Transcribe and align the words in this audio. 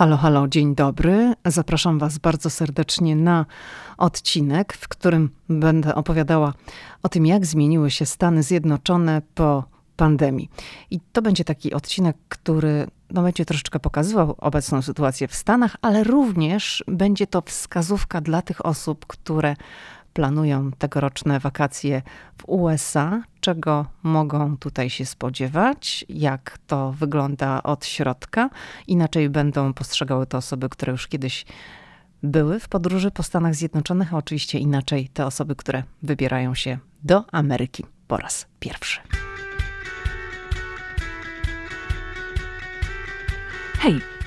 Halo, 0.00 0.16
halo, 0.16 0.48
dzień 0.48 0.74
dobry. 0.74 1.34
Zapraszam 1.46 1.98
Was 1.98 2.18
bardzo 2.18 2.50
serdecznie 2.50 3.16
na 3.16 3.46
odcinek, 3.98 4.72
w 4.72 4.88
którym 4.88 5.30
będę 5.48 5.94
opowiadała 5.94 6.54
o 7.02 7.08
tym, 7.08 7.26
jak 7.26 7.46
zmieniły 7.46 7.90
się 7.90 8.06
Stany 8.06 8.42
Zjednoczone 8.42 9.22
po 9.34 9.64
pandemii. 9.96 10.50
I 10.90 11.00
to 11.12 11.22
będzie 11.22 11.44
taki 11.44 11.74
odcinek, 11.74 12.16
który 12.28 12.86
no, 13.10 13.22
będzie 13.22 13.44
troszeczkę 13.44 13.80
pokazywał 13.80 14.34
obecną 14.38 14.82
sytuację 14.82 15.28
w 15.28 15.34
Stanach, 15.34 15.76
ale 15.82 16.04
również 16.04 16.84
będzie 16.88 17.26
to 17.26 17.42
wskazówka 17.46 18.20
dla 18.20 18.42
tych 18.42 18.66
osób, 18.66 19.06
które 19.06 19.56
planują 20.12 20.70
tegoroczne 20.78 21.40
wakacje 21.40 22.02
w 22.38 22.48
USA, 22.48 23.22
czego 23.40 23.86
mogą 24.02 24.56
tutaj 24.56 24.90
się 24.90 25.06
spodziewać, 25.06 26.04
jak 26.08 26.58
to 26.66 26.92
wygląda 26.92 27.62
od 27.62 27.86
środka. 27.86 28.50
Inaczej 28.86 29.30
będą 29.30 29.74
postrzegały 29.74 30.26
to 30.26 30.38
osoby, 30.38 30.68
które 30.68 30.92
już 30.92 31.08
kiedyś 31.08 31.46
były 32.22 32.60
w 32.60 32.68
podróży 32.68 33.10
po 33.10 33.22
Stanach 33.22 33.54
Zjednoczonych, 33.54 34.14
a 34.14 34.16
oczywiście 34.16 34.58
inaczej 34.58 35.08
te 35.08 35.26
osoby, 35.26 35.56
które 35.56 35.82
wybierają 36.02 36.54
się 36.54 36.78
do 37.04 37.24
Ameryki 37.32 37.84
po 38.08 38.16
raz 38.16 38.46
pierwszy. 38.60 39.00
Hej, 43.78 44.00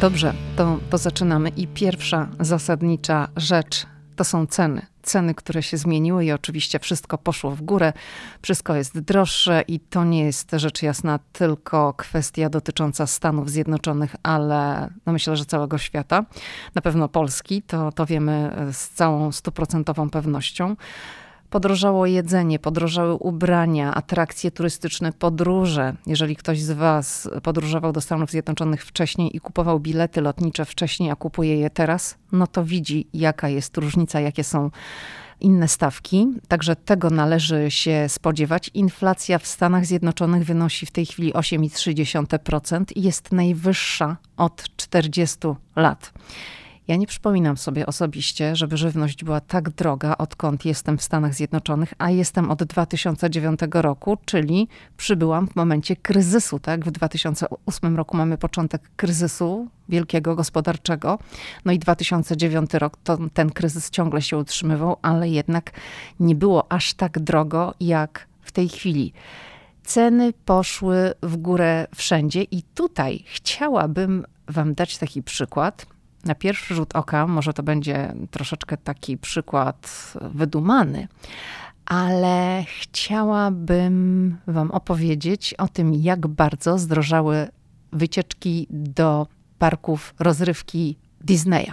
Dobrze, 0.00 0.34
to, 0.56 0.78
to 0.90 0.98
zaczynamy. 0.98 1.48
I 1.48 1.66
pierwsza 1.66 2.28
zasadnicza 2.40 3.28
rzecz 3.36 3.86
to 4.16 4.24
są 4.24 4.46
ceny. 4.46 4.86
Ceny, 5.02 5.34
które 5.34 5.62
się 5.62 5.76
zmieniły 5.76 6.24
i 6.24 6.32
oczywiście 6.32 6.78
wszystko 6.78 7.18
poszło 7.18 7.50
w 7.50 7.62
górę, 7.62 7.92
wszystko 8.42 8.74
jest 8.74 8.98
droższe 8.98 9.62
i 9.68 9.80
to 9.80 10.04
nie 10.04 10.24
jest 10.24 10.50
rzecz 10.52 10.82
jasna 10.82 11.18
tylko 11.32 11.94
kwestia 11.96 12.48
dotycząca 12.50 13.06
Stanów 13.06 13.50
Zjednoczonych, 13.50 14.16
ale 14.22 14.90
no 15.06 15.12
myślę, 15.12 15.36
że 15.36 15.44
całego 15.44 15.78
świata. 15.78 16.24
Na 16.74 16.82
pewno 16.82 17.08
Polski, 17.08 17.62
to, 17.62 17.92
to 17.92 18.06
wiemy 18.06 18.56
z 18.72 18.88
całą 18.88 19.32
stuprocentową 19.32 20.10
pewnością. 20.10 20.76
Podrożało 21.50 22.06
jedzenie, 22.06 22.58
podrożały 22.58 23.14
ubrania, 23.14 23.94
atrakcje 23.94 24.50
turystyczne, 24.50 25.12
podróże. 25.12 25.94
Jeżeli 26.06 26.36
ktoś 26.36 26.60
z 26.62 26.70
Was 26.70 27.30
podróżował 27.42 27.92
do 27.92 28.00
Stanów 28.00 28.30
Zjednoczonych 28.30 28.84
wcześniej 28.84 29.36
i 29.36 29.40
kupował 29.40 29.80
bilety 29.80 30.20
lotnicze 30.20 30.64
wcześniej, 30.64 31.10
a 31.10 31.16
kupuje 31.16 31.56
je 31.56 31.70
teraz, 31.70 32.18
no 32.32 32.46
to 32.46 32.64
widzi, 32.64 33.06
jaka 33.14 33.48
jest 33.48 33.76
różnica, 33.76 34.20
jakie 34.20 34.44
są 34.44 34.70
inne 35.40 35.68
stawki. 35.68 36.28
Także 36.48 36.76
tego 36.76 37.10
należy 37.10 37.70
się 37.70 38.08
spodziewać. 38.08 38.70
Inflacja 38.74 39.38
w 39.38 39.46
Stanach 39.46 39.86
Zjednoczonych 39.86 40.44
wynosi 40.44 40.86
w 40.86 40.90
tej 40.90 41.06
chwili 41.06 41.32
8,3% 41.32 42.84
i 42.96 43.02
jest 43.02 43.32
najwyższa 43.32 44.16
od 44.36 44.76
40 44.76 45.38
lat. 45.76 46.12
Ja 46.88 46.96
nie 46.96 47.06
przypominam 47.06 47.56
sobie 47.56 47.86
osobiście, 47.86 48.56
żeby 48.56 48.76
żywność 48.76 49.24
była 49.24 49.40
tak 49.40 49.70
droga, 49.70 50.14
odkąd 50.18 50.64
jestem 50.64 50.98
w 50.98 51.02
Stanach 51.02 51.34
Zjednoczonych, 51.34 51.94
a 51.98 52.10
jestem 52.10 52.50
od 52.50 52.64
2009 52.64 53.60
roku, 53.72 54.18
czyli 54.24 54.68
przybyłam 54.96 55.48
w 55.48 55.56
momencie 55.56 55.96
kryzysu. 55.96 56.58
Tak? 56.58 56.84
W 56.84 56.90
2008 56.90 57.96
roku 57.96 58.16
mamy 58.16 58.38
początek 58.38 58.82
kryzysu 58.96 59.68
wielkiego 59.88 60.36
gospodarczego. 60.36 61.18
No 61.64 61.72
i 61.72 61.78
2009 61.78 62.74
rok, 62.74 62.96
to 63.04 63.18
ten 63.34 63.50
kryzys 63.50 63.90
ciągle 63.90 64.22
się 64.22 64.38
utrzymywał, 64.38 64.96
ale 65.02 65.28
jednak 65.28 65.70
nie 66.20 66.34
było 66.34 66.72
aż 66.72 66.94
tak 66.94 67.18
drogo 67.18 67.74
jak 67.80 68.26
w 68.42 68.52
tej 68.52 68.68
chwili 68.68 69.12
ceny 69.84 70.32
poszły 70.44 71.14
w 71.22 71.36
górę 71.36 71.86
wszędzie, 71.94 72.42
i 72.42 72.62
tutaj 72.62 73.24
chciałabym 73.26 74.24
Wam 74.48 74.74
dać 74.74 74.98
taki 74.98 75.22
przykład 75.22 75.86
na 76.24 76.34
pierwszy 76.34 76.74
rzut 76.74 76.96
oka 76.96 77.26
może 77.26 77.52
to 77.52 77.62
będzie 77.62 78.14
troszeczkę 78.30 78.76
taki 78.76 79.18
przykład 79.18 80.12
wydumany, 80.20 81.08
ale 81.86 82.64
chciałabym 82.80 84.36
Wam 84.46 84.70
opowiedzieć 84.70 85.54
o 85.54 85.68
tym, 85.68 85.94
jak 85.94 86.26
bardzo 86.26 86.78
zdrożały 86.78 87.48
wycieczki 87.92 88.66
do 88.70 89.26
parków 89.58 90.14
rozrywki 90.18 90.96
Disneya. 91.20 91.72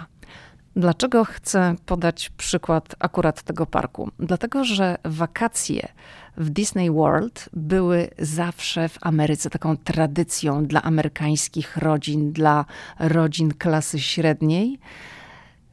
Dlaczego 0.76 1.24
chcę 1.24 1.74
podać 1.86 2.30
przykład 2.30 2.94
akurat 2.98 3.42
tego 3.42 3.66
parku? 3.66 4.10
Dlatego, 4.18 4.64
że 4.64 4.98
wakacje 5.04 5.88
w 6.36 6.50
Disney 6.50 6.90
World 6.90 7.48
były 7.52 8.10
zawsze 8.18 8.88
w 8.88 8.98
Ameryce 9.00 9.50
taką 9.50 9.76
tradycją 9.76 10.66
dla 10.66 10.82
amerykańskich 10.82 11.76
rodzin, 11.76 12.32
dla 12.32 12.64
rodzin 12.98 13.54
klasy 13.54 14.00
średniej, 14.00 14.78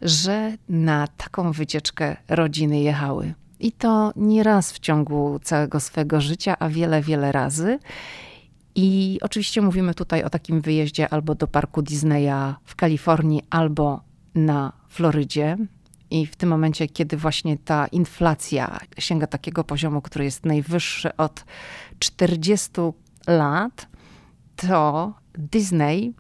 że 0.02 0.58
na 0.70 1.08
taką 1.08 1.52
wycieczkę 1.52 2.18
rodziny 2.30 2.80
jechały. 2.80 3.34
I 3.60 3.72
to 3.72 4.14
nie 4.16 4.44
raz 4.44 4.72
w 4.72 4.80
ciągu 4.80 5.40
całego 5.44 5.80
swego 5.80 6.22
życia, 6.22 6.56
a 6.60 6.70
wiele, 6.70 7.02
wiele 7.02 7.32
razy. 7.32 7.80
I 8.76 9.20
oczywiście 9.22 9.62
mówimy 9.62 9.94
tutaj 9.94 10.24
o 10.24 10.30
takim 10.30 10.62
wyjeździe 10.62 11.10
albo 11.10 11.36
do 11.36 11.48
parku 11.48 11.82
Disneya 11.82 12.56
w 12.66 12.76
Kalifornii, 12.76 13.42
albo 13.50 14.02
na 14.36 14.83
Florydzie. 14.94 15.58
I 16.10 16.26
w 16.26 16.36
tym 16.36 16.50
momencie, 16.50 16.88
kiedy 16.88 17.18
właśnie 17.18 17.58
ta 17.58 17.88
inflacja 17.88 18.80
sięga 18.98 19.28
takiego 19.28 19.64
poziomu, 19.64 20.02
który 20.02 20.26
jest 20.26 20.46
najwyższy 20.46 21.18
od 21.18 21.46
40 22.00 22.72
lat, 23.28 23.88
to 24.56 25.14
Disney 25.38 26.14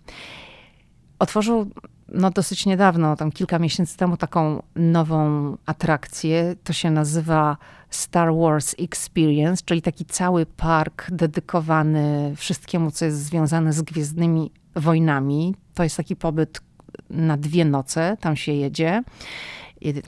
otworzył 1.20 1.72
no 2.14 2.32
dosyć 2.32 2.66
niedawno, 2.66 3.16
tam 3.16 3.32
kilka 3.32 3.60
miesięcy 3.60 3.98
temu, 3.98 4.18
taką 4.18 4.64
nową 4.76 5.58
atrakcję. 5.66 6.56
To 6.64 6.74
się 6.74 6.92
nazywa 6.92 7.58
Star 7.90 8.36
Wars 8.36 8.76
Experience, 8.80 9.64
czyli 9.66 9.82
taki 9.82 10.06
cały 10.06 10.46
park 10.46 11.12
dedykowany 11.12 12.34
wszystkiemu, 12.36 12.92
co 12.92 13.06
jest 13.06 13.26
związane 13.26 13.74
z 13.74 13.82
Gwiezdnymi 13.82 14.52
Wojnami. 14.76 15.56
To 15.74 15.84
jest 15.84 15.98
taki 15.98 16.16
pobyt 16.16 16.62
na 17.10 17.38
dwie 17.38 17.66
noce, 17.66 18.18
tam 18.20 18.36
się 18.36 18.52
jedzie. 18.52 19.04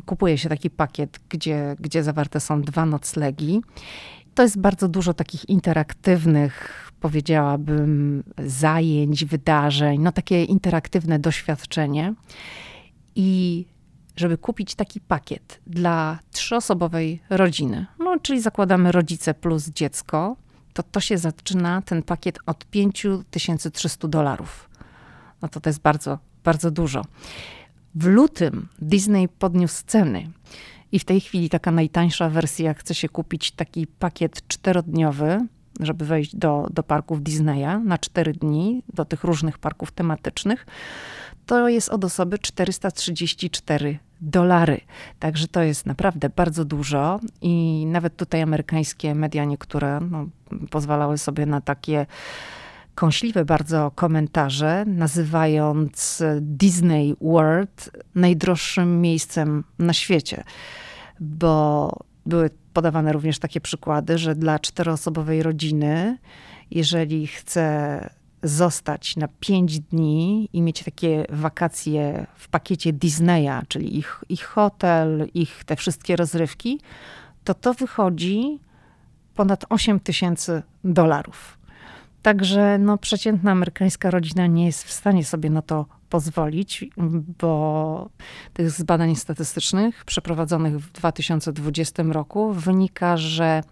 Kupuje 0.06 0.38
się 0.38 0.50
taki 0.50 0.70
pakiet, 0.70 1.20
gdzie, 1.30 1.76
gdzie 1.80 2.04
zawarte 2.04 2.40
są 2.40 2.62
dwa 2.62 2.86
noclegi. 2.86 3.62
To 4.36 4.44
jest 4.44 4.60
bardzo 4.60 4.88
dużo 4.88 5.14
takich 5.14 5.50
interaktywnych, 5.50 6.92
powiedziałabym, 7.00 8.24
zajęć, 8.46 9.26
wydarzeń, 9.26 10.02
no 10.02 10.12
takie 10.12 10.44
interaktywne 10.44 11.20
doświadczenie. 11.20 12.14
I 13.16 13.66
żeby 14.16 14.38
kupić 14.38 14.76
taki 14.76 15.00
pakiet 15.02 15.62
dla 15.68 16.20
trzyosobowej 16.32 17.22
rodziny, 17.30 17.86
no 18.00 18.20
czyli 18.20 18.42
zakładamy 18.42 18.92
rodzice 18.92 19.34
plus 19.34 19.70
dziecko, 19.70 20.36
to 20.74 20.84
to 20.84 21.00
się 21.00 21.18
zaczyna 21.18 21.82
ten 21.82 22.04
pakiet 22.04 22.40
od 22.46 22.66
5300 22.66 24.08
dolarów. 24.08 24.70
No 25.42 25.48
to 25.48 25.60
to 25.60 25.70
jest 25.70 25.82
bardzo 25.82 26.20
bardzo 26.46 26.72
dużo. 26.72 27.02
W 27.96 28.06
lutym 28.06 28.68
Disney 28.80 29.28
podniósł 29.28 29.84
ceny 29.88 30.30
i 30.92 31.00
w 31.00 31.06
tej 31.06 31.22
chwili 31.22 31.50
taka 31.50 31.72
najtańsza 31.72 32.30
wersja 32.30 32.74
chce 32.74 32.96
się 32.96 33.10
kupić 33.10 33.52
taki 33.52 33.88
pakiet 33.88 34.48
czterodniowy, 34.48 35.46
żeby 35.80 36.06
wejść 36.06 36.36
do, 36.36 36.68
do 36.72 36.84
parków 36.84 37.24
Disneya 37.24 37.80
na 37.86 37.98
cztery 37.98 38.34
dni, 38.34 38.84
do 38.94 39.06
tych 39.06 39.24
różnych 39.24 39.58
parków 39.58 39.92
tematycznych. 39.92 40.66
To 41.46 41.70
jest 41.70 41.90
od 41.90 42.06
osoby 42.06 42.40
434 42.40 44.00
dolary. 44.22 44.82
Także 45.20 45.48
to 45.48 45.64
jest 45.64 45.86
naprawdę 45.86 46.30
bardzo 46.30 46.66
dużo 46.66 47.20
i 47.42 47.86
nawet 47.86 48.18
tutaj 48.18 48.42
amerykańskie 48.42 49.16
media 49.16 49.46
niektóre 49.46 50.00
no, 50.00 50.28
pozwalały 50.70 51.18
sobie 51.18 51.46
na 51.46 51.62
takie 51.62 52.06
kąśliwe 52.96 53.46
bardzo 53.46 53.92
komentarze, 53.96 54.84
nazywając 54.88 56.24
Disney 56.42 57.16
World 57.22 57.90
najdroższym 58.16 59.02
miejscem 59.02 59.64
na 59.80 59.94
świecie, 59.94 60.44
bo 61.20 61.92
były 62.26 62.50
podawane 62.74 63.14
również 63.14 63.40
takie 63.40 63.62
przykłady, 63.62 64.18
że 64.18 64.36
dla 64.36 64.60
czteroosobowej 64.60 65.44
rodziny, 65.44 66.18
jeżeli 66.72 67.28
chce 67.28 68.10
zostać 68.44 69.16
na 69.16 69.28
pięć 69.40 69.80
dni 69.80 70.50
i 70.54 70.62
mieć 70.62 70.84
takie 70.84 71.26
wakacje 71.30 72.28
w 72.36 72.50
pakiecie 72.50 72.94
Disneya, 72.94 73.66
czyli 73.68 73.98
ich, 73.98 74.24
ich 74.30 74.44
hotel, 74.44 75.28
ich 75.34 75.64
te 75.64 75.76
wszystkie 75.76 76.16
rozrywki, 76.16 76.80
to 77.44 77.54
to 77.54 77.74
wychodzi 77.74 78.60
ponad 79.36 79.66
8 79.70 80.00
tysięcy 80.00 80.64
dolarów. 80.84 81.55
Także 82.26 82.78
no, 82.78 82.98
przeciętna 82.98 83.52
amerykańska 83.52 84.12
rodzina 84.12 84.48
nie 84.48 84.66
jest 84.66 84.84
w 84.84 84.92
stanie 84.92 85.26
sobie 85.26 85.50
na 85.50 85.62
to 85.62 85.86
pozwolić, 86.10 86.86
bo 87.40 88.10
tych 88.54 88.72
z 88.72 88.84
badań 88.84 89.16
statystycznych 89.16 90.06
przeprowadzonych 90.06 90.80
w 90.80 90.92
2020 90.92 92.04
roku 92.04 92.54
wynika, 92.54 93.18
że 93.18 93.64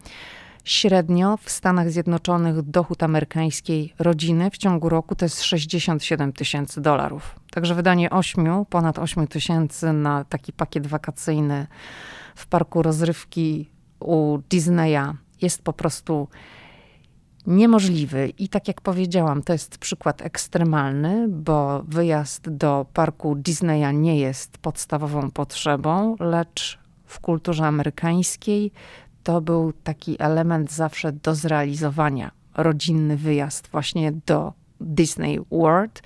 średnio 0.63 1.37
w 1.37 1.49
Stanach 1.49 1.91
Zjednoczonych 1.91 2.61
dochód 2.61 3.03
amerykańskiej 3.03 3.93
rodziny 3.99 4.51
w 4.51 4.57
ciągu 4.57 4.89
roku 4.89 5.15
to 5.15 5.25
jest 5.25 5.43
67 5.43 6.33
tysięcy 6.33 6.81
dolarów. 6.81 7.39
Także 7.51 7.75
wydanie 7.75 8.09
8, 8.09 8.65
ponad 8.69 8.99
8 8.99 9.27
tysięcy 9.27 9.93
na 9.93 10.23
taki 10.23 10.53
pakiet 10.53 10.87
wakacyjny 10.87 11.67
w 12.35 12.47
parku 12.47 12.81
rozrywki 12.81 13.69
u 13.99 14.37
Disneya 14.49 15.13
jest 15.41 15.63
po 15.63 15.73
prostu 15.73 16.27
niemożliwy. 17.47 18.33
I 18.37 18.49
tak 18.49 18.67
jak 18.67 18.81
powiedziałam, 18.81 19.43
to 19.43 19.53
jest 19.53 19.77
przykład 19.77 20.21
ekstremalny, 20.21 21.27
bo 21.29 21.83
wyjazd 21.87 22.49
do 22.49 22.85
parku 22.93 23.35
Disneya 23.35 23.93
nie 23.93 24.19
jest 24.19 24.57
podstawową 24.57 25.31
potrzebą, 25.31 26.15
lecz 26.19 26.79
w 27.05 27.19
kulturze 27.19 27.65
amerykańskiej 27.65 28.71
to 29.23 29.41
był 29.41 29.73
taki 29.83 30.15
element 30.19 30.71
zawsze 30.71 31.11
do 31.11 31.35
zrealizowania. 31.35 32.31
Rodzinny 32.57 33.17
wyjazd 33.17 33.67
właśnie 33.67 34.11
do 34.25 34.53
Disney 34.81 35.39
World. 35.51 36.01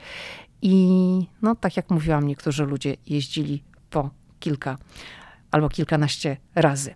I 0.61 1.27
no, 1.41 1.55
tak 1.55 1.77
jak 1.77 1.89
mówiłam, 1.89 2.27
niektórzy 2.27 2.65
ludzie 2.65 2.95
jeździli 3.07 3.63
po 3.89 4.09
kilka 4.39 4.77
albo 5.51 5.69
kilkanaście 5.69 6.37
razy. 6.55 6.93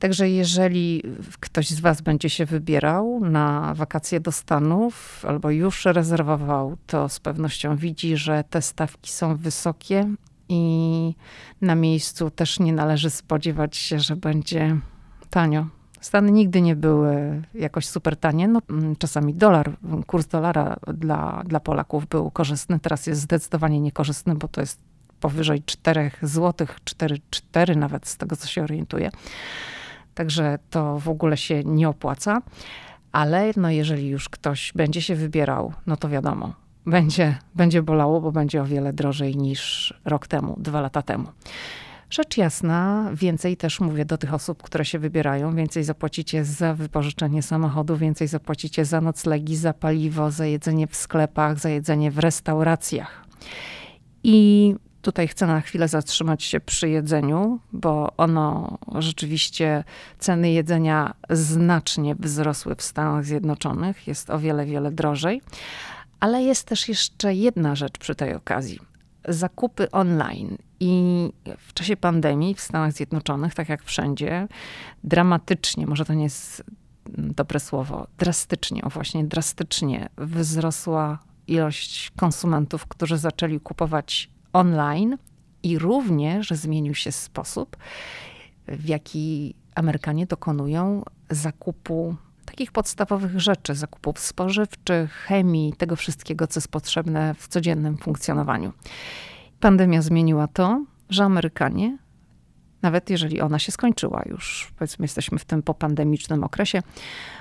Także 0.00 0.30
jeżeli 0.30 1.02
ktoś 1.40 1.70
z 1.70 1.80
Was 1.80 2.00
będzie 2.00 2.30
się 2.30 2.46
wybierał 2.46 3.20
na 3.20 3.74
wakacje 3.74 4.20
do 4.20 4.32
Stanów 4.32 5.24
albo 5.28 5.50
już 5.50 5.84
rezerwował, 5.84 6.76
to 6.86 7.08
z 7.08 7.20
pewnością 7.20 7.76
widzi, 7.76 8.16
że 8.16 8.44
te 8.50 8.62
stawki 8.62 9.10
są 9.10 9.36
wysokie 9.36 10.08
i 10.48 11.14
na 11.60 11.74
miejscu 11.74 12.30
też 12.30 12.60
nie 12.60 12.72
należy 12.72 13.10
spodziewać 13.10 13.76
się, 13.76 13.98
że 13.98 14.16
będzie 14.16 14.76
tanio. 15.30 15.66
Stany 16.00 16.32
nigdy 16.32 16.60
nie 16.60 16.76
były 16.76 17.42
jakoś 17.54 17.86
super 17.86 18.16
tanie. 18.16 18.48
No, 18.48 18.60
mm, 18.70 18.96
czasami 18.96 19.34
dolar, 19.34 19.72
kurs 20.06 20.26
dolara 20.26 20.76
dla, 20.94 21.42
dla 21.46 21.60
Polaków 21.60 22.06
był 22.06 22.30
korzystny, 22.30 22.80
teraz 22.80 23.06
jest 23.06 23.20
zdecydowanie 23.20 23.80
niekorzystny, 23.80 24.34
bo 24.34 24.48
to 24.48 24.60
jest 24.60 24.80
powyżej 25.20 25.62
4 25.66 26.10
zł, 26.22 26.66
4,4 26.84 27.76
nawet 27.76 28.08
z 28.08 28.16
tego, 28.16 28.36
co 28.36 28.46
się 28.46 28.62
orientuję. 28.62 29.10
Także 30.14 30.58
to 30.70 30.98
w 30.98 31.08
ogóle 31.08 31.36
się 31.36 31.64
nie 31.64 31.88
opłaca. 31.88 32.42
Ale 33.12 33.50
no 33.56 33.70
jeżeli 33.70 34.08
już 34.08 34.28
ktoś 34.28 34.72
będzie 34.74 35.02
się 35.02 35.14
wybierał, 35.14 35.72
no 35.86 35.96
to 35.96 36.08
wiadomo, 36.08 36.54
będzie, 36.86 37.38
będzie 37.54 37.82
bolało, 37.82 38.20
bo 38.20 38.32
będzie 38.32 38.62
o 38.62 38.64
wiele 38.64 38.92
drożej 38.92 39.36
niż 39.36 39.94
rok 40.04 40.26
temu, 40.26 40.56
dwa 40.58 40.80
lata 40.80 41.02
temu. 41.02 41.28
Rzecz 42.10 42.36
jasna, 42.36 43.10
więcej 43.14 43.56
też 43.56 43.80
mówię 43.80 44.04
do 44.04 44.18
tych 44.18 44.34
osób, 44.34 44.62
które 44.62 44.84
się 44.84 44.98
wybierają, 44.98 45.54
więcej 45.54 45.84
zapłacicie 45.84 46.44
za 46.44 46.74
wypożyczenie 46.74 47.42
samochodu, 47.42 47.96
więcej 47.96 48.28
zapłacicie 48.28 48.84
za 48.84 49.00
noclegi, 49.00 49.56
za 49.56 49.72
paliwo, 49.72 50.30
za 50.30 50.46
jedzenie 50.46 50.86
w 50.86 50.96
sklepach, 50.96 51.58
za 51.58 51.68
jedzenie 51.68 52.10
w 52.10 52.18
restauracjach. 52.18 53.24
I 54.22 54.74
Tutaj 55.02 55.28
chcę 55.28 55.46
na 55.46 55.60
chwilę 55.60 55.88
zatrzymać 55.88 56.42
się 56.42 56.60
przy 56.60 56.88
jedzeniu, 56.88 57.60
bo 57.72 58.12
ono 58.16 58.78
rzeczywiście 58.94 59.84
ceny 60.18 60.52
jedzenia 60.52 61.14
znacznie 61.30 62.14
wzrosły 62.14 62.74
w 62.74 62.82
Stanach 62.82 63.24
Zjednoczonych. 63.24 64.06
Jest 64.06 64.30
o 64.30 64.38
wiele, 64.38 64.66
wiele 64.66 64.90
drożej. 64.90 65.42
Ale 66.20 66.42
jest 66.42 66.66
też 66.66 66.88
jeszcze 66.88 67.34
jedna 67.34 67.74
rzecz 67.74 67.98
przy 67.98 68.14
tej 68.14 68.34
okazji. 68.34 68.78
Zakupy 69.28 69.90
online. 69.90 70.56
I 70.80 71.32
w 71.58 71.72
czasie 71.72 71.96
pandemii 71.96 72.54
w 72.54 72.60
Stanach 72.60 72.92
Zjednoczonych, 72.92 73.54
tak 73.54 73.68
jak 73.68 73.84
wszędzie, 73.84 74.48
dramatycznie, 75.04 75.86
może 75.86 76.04
to 76.04 76.14
nie 76.14 76.24
jest 76.24 76.64
dobre 77.18 77.60
słowo, 77.60 78.06
drastycznie, 78.18 78.82
o 78.82 78.90
właśnie 78.90 79.24
drastycznie 79.24 80.08
wzrosła 80.18 81.18
ilość 81.46 82.12
konsumentów, 82.16 82.86
którzy 82.86 83.18
zaczęli 83.18 83.60
kupować 83.60 84.30
online 84.52 85.16
i 85.62 85.78
również 85.78 86.50
zmienił 86.50 86.94
się 86.94 87.12
sposób, 87.12 87.76
w 88.68 88.88
jaki 88.88 89.54
Amerykanie 89.74 90.26
dokonują 90.26 91.02
zakupu 91.30 92.16
takich 92.44 92.72
podstawowych 92.72 93.40
rzeczy, 93.40 93.74
zakupów 93.74 94.18
spożywczych, 94.18 95.12
chemii, 95.12 95.72
tego 95.72 95.96
wszystkiego, 95.96 96.46
co 96.46 96.58
jest 96.60 96.68
potrzebne 96.68 97.34
w 97.34 97.48
codziennym 97.48 97.96
funkcjonowaniu. 97.98 98.72
Pandemia 99.60 100.02
zmieniła 100.02 100.46
to, 100.46 100.84
że 101.10 101.24
Amerykanie, 101.24 101.98
nawet 102.82 103.10
jeżeli 103.10 103.40
ona 103.40 103.58
się 103.58 103.72
skończyła 103.72 104.22
już, 104.26 104.72
powiedzmy, 104.78 105.04
jesteśmy 105.04 105.38
w 105.38 105.44
tym 105.44 105.62
popandemicznym 105.62 106.44
okresie, 106.44 106.82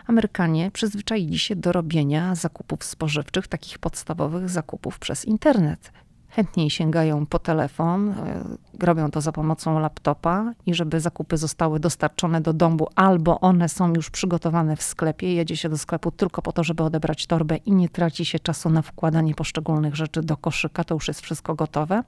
Amerykanie 0.07 0.71
przyzwyczaili 0.71 1.39
się 1.39 1.55
do 1.55 1.71
robienia 1.71 2.35
zakupów 2.35 2.83
spożywczych, 2.83 3.47
takich 3.47 3.79
podstawowych 3.79 4.49
zakupów 4.49 4.99
przez 4.99 5.25
internet 5.25 5.91
chętniej 6.29 6.69
sięgają 6.69 7.25
po 7.25 7.39
telefon, 7.39 8.09
e, 8.09 8.43
robią 8.79 9.11
to 9.11 9.21
za 9.21 9.31
pomocą 9.31 9.79
laptopa 9.79 10.53
i 10.65 10.73
żeby 10.73 10.99
zakupy 10.99 11.37
zostały 11.37 11.79
dostarczone 11.79 12.41
do 12.41 12.53
domu, 12.53 12.87
albo 12.95 13.39
one 13.39 13.69
są 13.69 13.93
już 13.93 14.09
przygotowane 14.09 14.75
w 14.75 14.83
sklepie, 14.83 15.33
jedzie 15.33 15.57
się 15.57 15.69
do 15.69 15.77
sklepu 15.77 16.11
tylko 16.11 16.41
po 16.41 16.51
to, 16.51 16.63
żeby 16.63 16.83
odebrać 16.83 17.27
torbę 17.27 17.57
i 17.57 17.71
nie 17.71 17.89
traci 17.89 18.25
się 18.25 18.39
czasu 18.39 18.69
na 18.69 18.81
wkładanie 18.81 19.35
poszczególnych 19.35 19.95
rzeczy 19.95 20.21
do 20.21 20.37
koszyka, 20.37 20.83
to 20.83 20.93
już 20.93 21.07
jest 21.07 21.21
wszystko 21.21 21.55
gotowe. 21.55 22.03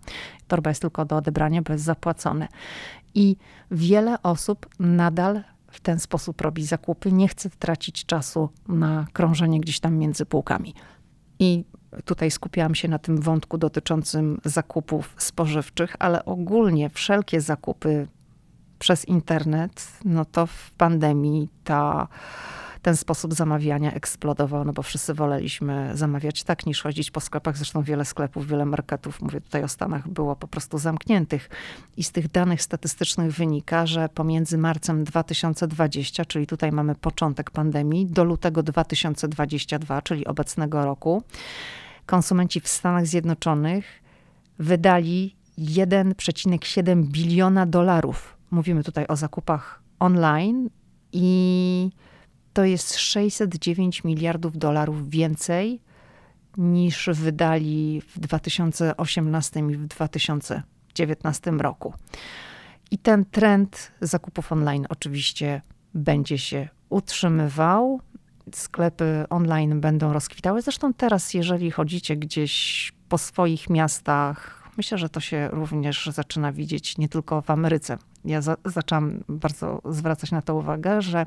Torba 0.47 0.69
jest 0.69 0.81
tylko 0.81 1.05
do 1.05 1.17
odebrania, 1.17 1.61
bo 1.61 1.73
jest 1.73 1.85
zapłacone. 1.85 2.47
I 3.15 3.35
wiele 3.71 4.21
osób 4.23 4.65
nadal 4.79 5.43
w 5.71 5.79
ten 5.79 5.99
sposób 5.99 6.41
robi 6.41 6.65
zakupy, 6.65 7.11
nie 7.11 7.27
chce 7.27 7.49
tracić 7.49 8.05
czasu 8.05 8.49
na 8.67 9.05
krążenie 9.13 9.59
gdzieś 9.59 9.79
tam 9.79 9.97
między 9.97 10.25
półkami. 10.25 10.73
I 11.39 11.65
Tutaj 12.05 12.31
skupiałam 12.31 12.75
się 12.75 12.87
na 12.87 12.99
tym 12.99 13.17
wątku 13.17 13.57
dotyczącym 13.57 14.39
zakupów 14.45 15.15
spożywczych, 15.17 15.95
ale 15.99 16.25
ogólnie 16.25 16.89
wszelkie 16.89 17.41
zakupy 17.41 18.07
przez 18.79 19.05
internet, 19.05 19.87
no 20.05 20.25
to 20.25 20.45
w 20.47 20.71
pandemii 20.71 21.49
ta, 21.63 22.07
ten 22.81 22.97
sposób 22.97 23.33
zamawiania 23.33 23.93
eksplodował, 23.93 24.65
no 24.65 24.73
bo 24.73 24.81
wszyscy 24.81 25.13
woleliśmy 25.13 25.91
zamawiać 25.93 26.43
tak, 26.43 26.65
niż 26.65 26.81
chodzić 26.81 27.11
po 27.11 27.19
sklepach. 27.19 27.57
Zresztą 27.57 27.83
wiele 27.83 28.05
sklepów, 28.05 28.47
wiele 28.47 28.65
marketów, 28.65 29.21
mówię 29.21 29.41
tutaj 29.41 29.63
o 29.63 29.67
Stanach, 29.67 30.07
było 30.07 30.35
po 30.35 30.47
prostu 30.47 30.77
zamkniętych. 30.77 31.49
I 31.97 32.03
z 32.03 32.11
tych 32.11 32.31
danych 32.31 32.61
statystycznych 32.61 33.31
wynika, 33.31 33.85
że 33.85 34.09
pomiędzy 34.09 34.57
marcem 34.57 35.03
2020, 35.03 36.25
czyli 36.25 36.47
tutaj 36.47 36.71
mamy 36.71 36.95
początek 36.95 37.51
pandemii, 37.51 38.05
do 38.05 38.23
lutego 38.23 38.63
2022, 38.63 40.01
czyli 40.01 40.27
obecnego 40.27 40.85
roku, 40.85 41.23
konsumenci 42.05 42.59
w 42.61 42.67
Stanach 42.67 43.07
Zjednoczonych 43.07 43.85
wydali 44.59 45.35
1,7 45.59 47.03
biliona 47.03 47.65
dolarów. 47.65 48.37
Mówimy 48.51 48.83
tutaj 48.83 49.05
o 49.07 49.15
zakupach 49.15 49.81
online 49.99 50.69
i 51.11 51.89
to 52.53 52.65
jest 52.65 52.97
609 52.97 54.03
miliardów 54.03 54.57
dolarów 54.57 55.09
więcej 55.09 55.81
niż 56.57 57.09
wydali 57.13 58.01
w 58.07 58.19
2018 58.19 59.59
i 59.59 59.75
w 59.75 59.87
2019 59.87 61.51
roku. 61.51 61.93
I 62.91 62.97
ten 62.97 63.25
trend 63.25 63.91
zakupów 64.01 64.51
online 64.51 64.85
oczywiście 64.89 65.61
będzie 65.93 66.37
się 66.37 66.69
utrzymywał 66.89 68.01
sklepy 68.55 69.25
online 69.29 69.81
będą 69.81 70.13
rozkwitały. 70.13 70.61
Zresztą 70.61 70.93
teraz, 70.93 71.33
jeżeli 71.33 71.71
chodzicie 71.71 72.17
gdzieś 72.17 72.93
po 73.09 73.17
swoich 73.17 73.69
miastach, 73.69 74.69
myślę, 74.77 74.97
że 74.97 75.09
to 75.09 75.19
się 75.19 75.49
również 75.51 76.09
zaczyna 76.13 76.51
widzieć 76.51 76.97
nie 76.97 77.09
tylko 77.09 77.41
w 77.41 77.49
Ameryce. 77.49 77.97
Ja 78.25 78.41
za, 78.41 78.57
zaczęłam 78.65 79.23
bardzo 79.29 79.81
zwracać 79.85 80.31
na 80.31 80.41
to 80.41 80.55
uwagę, 80.55 81.01
że 81.01 81.25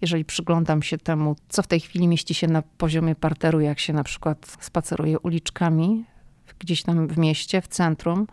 jeżeli 0.00 0.24
przyglądam 0.24 0.82
się 0.82 0.98
temu, 0.98 1.36
co 1.48 1.62
w 1.62 1.66
tej 1.66 1.80
chwili 1.80 2.08
mieści 2.08 2.34
się 2.34 2.46
na 2.46 2.62
poziomie 2.62 3.14
parteru, 3.14 3.60
jak 3.60 3.78
się 3.78 3.92
na 3.92 4.04
przykład 4.04 4.56
spaceruje 4.60 5.18
uliczkami 5.18 6.04
gdzieś 6.58 6.82
tam 6.82 7.08
w 7.08 7.18
mieście, 7.18 7.60
w 7.60 7.68
centrum, 7.68 8.26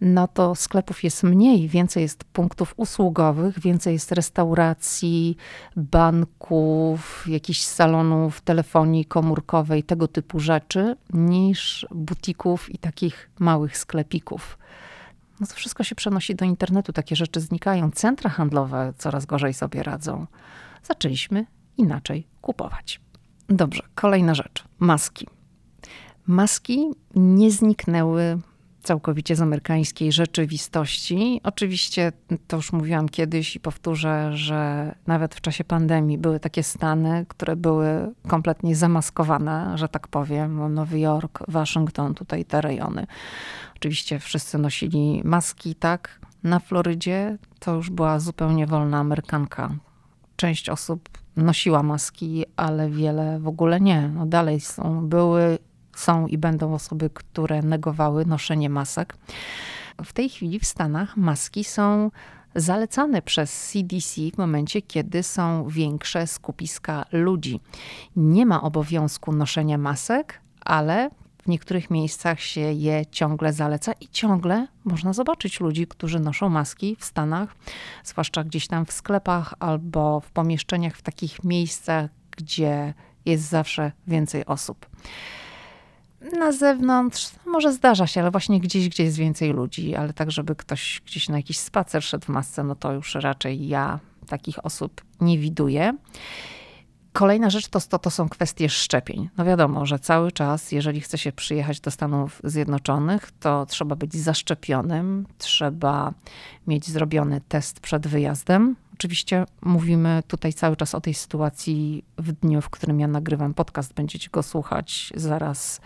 no 0.00 0.28
to 0.28 0.54
sklepów 0.54 1.04
jest 1.04 1.22
mniej, 1.22 1.68
więcej 1.68 2.02
jest 2.02 2.24
punktów 2.24 2.74
usługowych, 2.76 3.60
więcej 3.60 3.92
jest 3.92 4.12
restauracji, 4.12 5.36
banków, 5.76 7.24
jakichś 7.28 7.60
salonów 7.60 8.40
telefonii 8.40 9.04
komórkowej, 9.04 9.82
tego 9.82 10.08
typu 10.08 10.40
rzeczy, 10.40 10.96
niż 11.12 11.86
butików 11.90 12.74
i 12.74 12.78
takich 12.78 13.30
małych 13.38 13.78
sklepików. 13.78 14.58
No 15.40 15.46
to 15.46 15.54
wszystko 15.54 15.84
się 15.84 15.94
przenosi 15.94 16.34
do 16.34 16.44
internetu, 16.44 16.92
takie 16.92 17.16
rzeczy 17.16 17.40
znikają. 17.40 17.90
Centra 17.90 18.30
handlowe 18.30 18.92
coraz 18.98 19.26
gorzej 19.26 19.54
sobie 19.54 19.82
radzą. 19.82 20.26
Zaczęliśmy 20.82 21.46
inaczej 21.76 22.26
kupować. 22.40 23.00
Dobrze, 23.48 23.82
kolejna 23.94 24.34
rzecz. 24.34 24.64
Maski. 24.78 25.26
Maski 26.26 26.90
nie 27.14 27.50
zniknęły 27.50 28.38
całkowicie 28.88 29.36
z 29.36 29.40
amerykańskiej 29.40 30.12
rzeczywistości. 30.12 31.40
Oczywiście 31.44 32.12
to 32.46 32.56
już 32.56 32.72
mówiłam 32.72 33.08
kiedyś 33.08 33.56
i 33.56 33.60
powtórzę, 33.60 34.36
że 34.36 34.94
nawet 35.06 35.34
w 35.34 35.40
czasie 35.40 35.64
pandemii 35.64 36.18
były 36.18 36.40
takie 36.40 36.62
stany, 36.62 37.26
które 37.28 37.56
były 37.56 38.14
kompletnie 38.28 38.76
zamaskowane, 38.76 39.78
że 39.78 39.88
tak 39.88 40.08
powiem. 40.08 40.74
Nowy 40.74 40.98
Jork, 40.98 41.38
Waszyngton, 41.48 42.14
tutaj 42.14 42.44
te 42.44 42.60
rejony. 42.60 43.06
Oczywiście 43.76 44.18
wszyscy 44.18 44.58
nosili 44.58 45.20
maski, 45.24 45.74
tak. 45.74 46.20
Na 46.42 46.58
Florydzie 46.58 47.38
to 47.58 47.74
już 47.74 47.90
była 47.90 48.18
zupełnie 48.18 48.66
wolna 48.66 48.98
Amerykanka. 48.98 49.70
Część 50.36 50.68
osób 50.68 51.08
nosiła 51.36 51.82
maski, 51.82 52.44
ale 52.56 52.90
wiele 52.90 53.38
w 53.40 53.48
ogóle 53.48 53.80
nie. 53.80 54.08
No 54.08 54.26
dalej 54.26 54.60
są, 54.60 55.08
były 55.08 55.58
są 55.98 56.26
i 56.26 56.38
będą 56.38 56.74
osoby, 56.74 57.10
które 57.10 57.62
negowały 57.62 58.26
noszenie 58.26 58.70
masek. 58.70 59.16
W 60.04 60.12
tej 60.12 60.28
chwili 60.28 60.58
w 60.60 60.66
Stanach 60.66 61.16
maski 61.16 61.64
są 61.64 62.10
zalecane 62.54 63.22
przez 63.22 63.68
CDC 63.70 64.20
w 64.34 64.38
momencie, 64.38 64.82
kiedy 64.82 65.22
są 65.22 65.68
większe 65.68 66.26
skupiska 66.26 67.04
ludzi. 67.12 67.60
Nie 68.16 68.46
ma 68.46 68.62
obowiązku 68.62 69.32
noszenia 69.32 69.78
masek, 69.78 70.40
ale 70.60 71.10
w 71.42 71.48
niektórych 71.48 71.90
miejscach 71.90 72.40
się 72.40 72.60
je 72.60 73.06
ciągle 73.06 73.52
zaleca 73.52 73.92
i 73.92 74.08
ciągle 74.08 74.66
można 74.84 75.12
zobaczyć 75.12 75.60
ludzi, 75.60 75.86
którzy 75.86 76.20
noszą 76.20 76.48
maski 76.48 76.96
w 76.98 77.04
Stanach, 77.04 77.56
zwłaszcza 78.04 78.44
gdzieś 78.44 78.66
tam 78.66 78.86
w 78.86 78.92
sklepach 78.92 79.54
albo 79.60 80.20
w 80.20 80.30
pomieszczeniach, 80.30 80.96
w 80.96 81.02
takich 81.02 81.44
miejscach, 81.44 82.10
gdzie 82.30 82.94
jest 83.24 83.48
zawsze 83.48 83.92
więcej 84.06 84.46
osób. 84.46 84.86
Na 86.20 86.52
zewnątrz 86.52 87.30
może 87.46 87.72
zdarza 87.72 88.06
się, 88.06 88.20
ale 88.20 88.30
właśnie 88.30 88.60
gdzieś, 88.60 88.88
gdzie 88.88 89.04
jest 89.04 89.16
więcej 89.16 89.52
ludzi, 89.52 89.96
ale 89.96 90.12
tak, 90.12 90.30
żeby 90.30 90.56
ktoś 90.56 91.02
gdzieś 91.06 91.28
na 91.28 91.36
jakiś 91.36 91.58
spacer 91.58 92.04
szedł 92.04 92.24
w 92.24 92.28
masce, 92.28 92.64
no 92.64 92.74
to 92.74 92.92
już 92.92 93.14
raczej 93.14 93.68
ja 93.68 94.00
takich 94.28 94.64
osób 94.64 95.04
nie 95.20 95.38
widuję. 95.38 95.92
Kolejna 97.12 97.50
rzecz 97.50 97.68
to, 97.68 97.80
to, 97.80 97.98
to 97.98 98.10
są 98.10 98.28
kwestie 98.28 98.68
szczepień. 98.68 99.28
No 99.36 99.44
wiadomo, 99.44 99.86
że 99.86 99.98
cały 99.98 100.32
czas, 100.32 100.72
jeżeli 100.72 101.00
chce 101.00 101.18
się 101.18 101.32
przyjechać 101.32 101.80
do 101.80 101.90
Stanów 101.90 102.40
Zjednoczonych, 102.44 103.30
to 103.40 103.66
trzeba 103.66 103.96
być 103.96 104.14
zaszczepionym, 104.14 105.26
trzeba 105.38 106.12
mieć 106.66 106.88
zrobiony 106.90 107.40
test 107.48 107.80
przed 107.80 108.06
wyjazdem. 108.06 108.76
Oczywiście 108.98 109.44
mówimy 109.62 110.22
tutaj 110.26 110.52
cały 110.52 110.76
czas 110.76 110.94
o 110.94 111.00
tej 111.00 111.14
sytuacji 111.14 112.04
w 112.18 112.32
dniu, 112.32 112.60
w 112.60 112.70
którym 112.70 113.00
ja 113.00 113.06
nagrywam 113.08 113.54
podcast. 113.54 113.94
Będziecie 113.94 114.30
go 114.30 114.42
słuchać 114.42 115.12
zaraz 115.16 115.80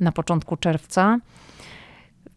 na 0.00 0.12
początku 0.12 0.56
czerwca. 0.56 1.18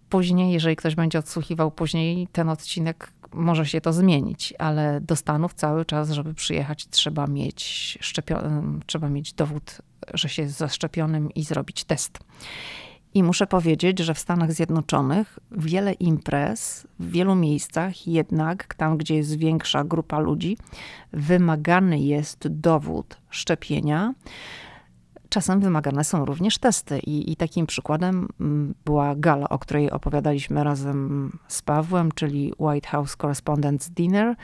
Później, 0.09 0.53
jeżeli 0.53 0.75
ktoś 0.75 0.95
będzie 0.95 1.19
odsłuchiwał 1.19 1.71
później 1.71 2.27
ten 2.31 2.49
odcinek, 2.49 3.11
może 3.33 3.65
się 3.65 3.81
to 3.81 3.93
zmienić, 3.93 4.53
ale 4.59 5.01
do 5.01 5.15
Stanów 5.15 5.53
cały 5.53 5.85
czas, 5.85 6.11
żeby 6.11 6.33
przyjechać, 6.33 6.87
trzeba 6.87 7.27
mieć, 7.27 7.97
szczepio- 8.01 8.79
trzeba 8.85 9.09
mieć 9.09 9.33
dowód, 9.33 9.77
że 10.13 10.29
się 10.29 10.41
jest 10.41 10.57
zaszczepionym 10.57 11.31
i 11.33 11.43
zrobić 11.43 11.83
test. 11.83 12.19
I 13.13 13.23
muszę 13.23 13.47
powiedzieć, 13.47 13.99
że 13.99 14.13
w 14.13 14.19
Stanach 14.19 14.53
Zjednoczonych 14.53 15.39
wiele 15.51 15.93
imprez 15.93 16.87
w 16.99 17.11
wielu 17.11 17.35
miejscach, 17.35 18.07
jednak 18.07 18.75
tam, 18.75 18.97
gdzie 18.97 19.15
jest 19.15 19.37
większa 19.37 19.83
grupa 19.83 20.19
ludzi, 20.19 20.57
wymagany 21.13 21.99
jest 21.99 22.47
dowód 22.47 23.17
szczepienia. 23.29 24.13
Czasem 25.29 25.59
wymagane 25.59 26.03
są 26.03 26.25
również 26.25 26.57
testy, 26.57 26.99
i, 26.99 27.31
i 27.31 27.35
takim 27.35 27.67
przykładem 27.67 28.27
mm, 28.39 28.73
była 28.85 29.15
gala, 29.15 29.49
o 29.49 29.59
której 29.59 29.91
opowiadaliśmy 29.91 30.63
razem 30.63 31.31
z 31.47 31.61
Pawłem, 31.61 32.11
czyli 32.11 32.53
White 32.59 32.89
House 32.89 33.17
Correspondents' 33.17 33.89
Dinner, 33.89 34.35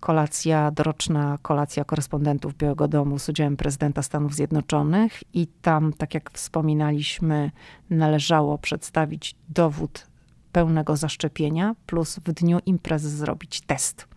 kolacja, 0.00 0.70
doroczna 0.70 1.38
kolacja 1.42 1.84
korespondentów 1.84 2.56
Białego 2.56 2.88
Domu 2.88 3.18
z 3.18 3.28
udziałem 3.28 3.56
prezydenta 3.56 4.02
Stanów 4.02 4.34
Zjednoczonych. 4.34 5.22
I 5.34 5.46
tam, 5.46 5.92
tak 5.92 6.14
jak 6.14 6.30
wspominaliśmy, 6.30 7.50
należało 7.90 8.58
przedstawić 8.58 9.34
dowód 9.48 10.06
pełnego 10.52 10.96
zaszczepienia, 10.96 11.74
plus 11.86 12.16
w 12.16 12.32
dniu 12.32 12.58
imprezy 12.66 13.10
zrobić 13.10 13.60
test. 13.60 14.08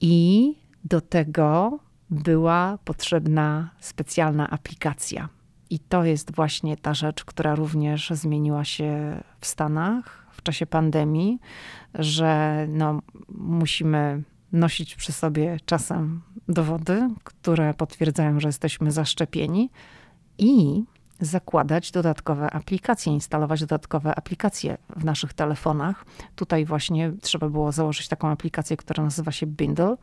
I 0.00 0.54
do 0.84 1.00
tego 1.00 1.78
była 2.10 2.78
potrzebna 2.84 3.70
specjalna 3.80 4.50
aplikacja. 4.50 5.28
I 5.70 5.78
to 5.78 6.04
jest 6.04 6.34
właśnie 6.34 6.76
ta 6.76 6.94
rzecz, 6.94 7.24
która 7.24 7.54
również 7.54 8.10
zmieniła 8.10 8.64
się 8.64 9.20
w 9.40 9.46
Stanach 9.46 10.26
w 10.32 10.42
czasie 10.42 10.66
pandemii, 10.66 11.38
że 11.94 12.66
no, 12.68 13.02
musimy 13.28 14.22
nosić 14.52 14.94
przy 14.94 15.12
sobie 15.12 15.56
czasem 15.64 16.22
dowody, 16.48 17.10
które 17.24 17.74
potwierdzają, 17.74 18.40
że 18.40 18.48
jesteśmy 18.48 18.90
zaszczepieni 18.90 19.70
i 20.38 20.84
zakładać 21.20 21.90
dodatkowe 21.90 22.50
aplikacje, 22.50 23.12
instalować 23.12 23.60
dodatkowe 23.60 24.14
aplikacje 24.14 24.78
w 24.96 25.04
naszych 25.04 25.32
telefonach. 25.32 26.04
Tutaj 26.36 26.64
właśnie 26.64 27.12
trzeba 27.20 27.48
było 27.48 27.72
założyć 27.72 28.08
taką 28.08 28.28
aplikację, 28.28 28.76
która 28.76 29.04
nazywa 29.04 29.32
się 29.32 29.46
Bindle. 29.46 29.96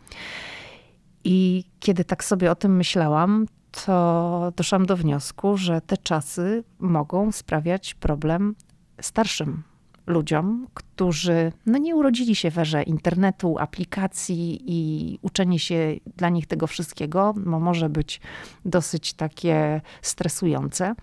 I 1.23 1.63
kiedy 1.79 2.05
tak 2.05 2.23
sobie 2.23 2.51
o 2.51 2.55
tym 2.55 2.75
myślałam, 2.75 3.45
to 3.85 4.53
doszłam 4.55 4.85
do 4.85 4.97
wniosku, 4.97 5.57
że 5.57 5.81
te 5.81 5.97
czasy 5.97 6.63
mogą 6.79 7.31
sprawiać 7.31 7.93
problem 7.93 8.55
starszym 9.01 9.63
ludziom, 10.07 10.67
którzy 10.73 11.51
no 11.65 11.77
nie 11.77 11.95
urodzili 11.95 12.35
się 12.35 12.51
w 12.51 12.57
erze 12.57 12.83
internetu, 12.83 13.57
aplikacji 13.59 14.61
i 14.65 15.19
uczenie 15.21 15.59
się 15.59 15.95
dla 16.17 16.29
nich 16.29 16.47
tego 16.47 16.67
wszystkiego 16.67 17.33
może 17.45 17.89
być 17.89 18.21
dosyć 18.65 19.13
takie 19.13 19.81
stresujące 20.01 20.95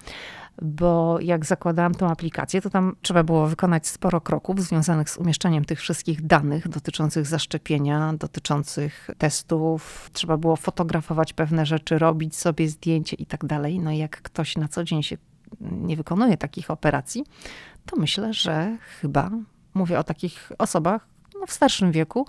bo 0.62 1.18
jak 1.20 1.46
zakładałam 1.46 1.94
tą 1.94 2.10
aplikację, 2.10 2.60
to 2.60 2.70
tam 2.70 2.96
trzeba 3.02 3.22
było 3.22 3.46
wykonać 3.46 3.86
sporo 3.86 4.20
kroków 4.20 4.62
związanych 4.62 5.10
z 5.10 5.16
umieszczeniem 5.16 5.64
tych 5.64 5.80
wszystkich 5.80 6.26
danych 6.26 6.68
dotyczących 6.68 7.26
zaszczepienia, 7.26 8.12
dotyczących 8.18 9.10
testów. 9.18 10.10
Trzeba 10.12 10.36
było 10.36 10.56
fotografować 10.56 11.32
pewne 11.32 11.66
rzeczy, 11.66 11.98
robić 11.98 12.36
sobie 12.36 12.68
zdjęcie 12.68 13.16
i 13.16 13.26
tak 13.26 13.44
dalej. 13.44 13.78
No 13.80 13.92
jak 13.92 14.22
ktoś 14.22 14.56
na 14.56 14.68
co 14.68 14.84
dzień 14.84 15.02
się 15.02 15.16
nie 15.60 15.96
wykonuje 15.96 16.36
takich 16.36 16.70
operacji, 16.70 17.24
to 17.86 17.96
myślę, 17.96 18.32
że 18.34 18.78
chyba 19.00 19.30
mówię 19.74 19.98
o 19.98 20.04
takich 20.04 20.52
osobach 20.58 21.08
no, 21.40 21.46
w 21.46 21.52
starszym 21.52 21.92
wieku, 21.92 22.26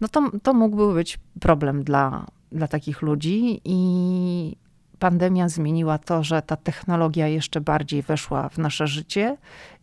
no 0.00 0.08
to, 0.08 0.30
to 0.42 0.54
mógłby 0.54 0.94
być 0.94 1.18
problem 1.40 1.84
dla, 1.84 2.26
dla 2.52 2.68
takich 2.68 3.02
ludzi 3.02 3.60
i 3.64 4.56
pandemia 5.04 5.48
zmieniła 5.48 5.98
to, 5.98 6.24
że 6.24 6.42
ta 6.42 6.56
technologia 6.56 7.28
jeszcze 7.28 7.60
bardziej 7.60 8.02
weszła 8.02 8.48
w 8.48 8.58
nasze 8.58 8.86
życie 8.86 9.36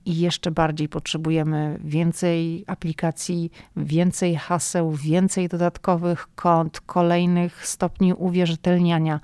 i 0.06 0.20
jeszcze 0.20 0.52
bardziej 0.52 0.90
potrzebujemy 0.90 1.80
więcej 1.84 2.64
aplikacji, 2.68 3.52
więcej 3.76 4.36
haseł, 4.36 4.92
więcej 4.92 5.48
dodatkowych 5.48 6.28
kont, 6.36 6.80
kolejnych 6.80 7.68
stopni 7.68 8.14
uwierzytelniania. 8.14 9.20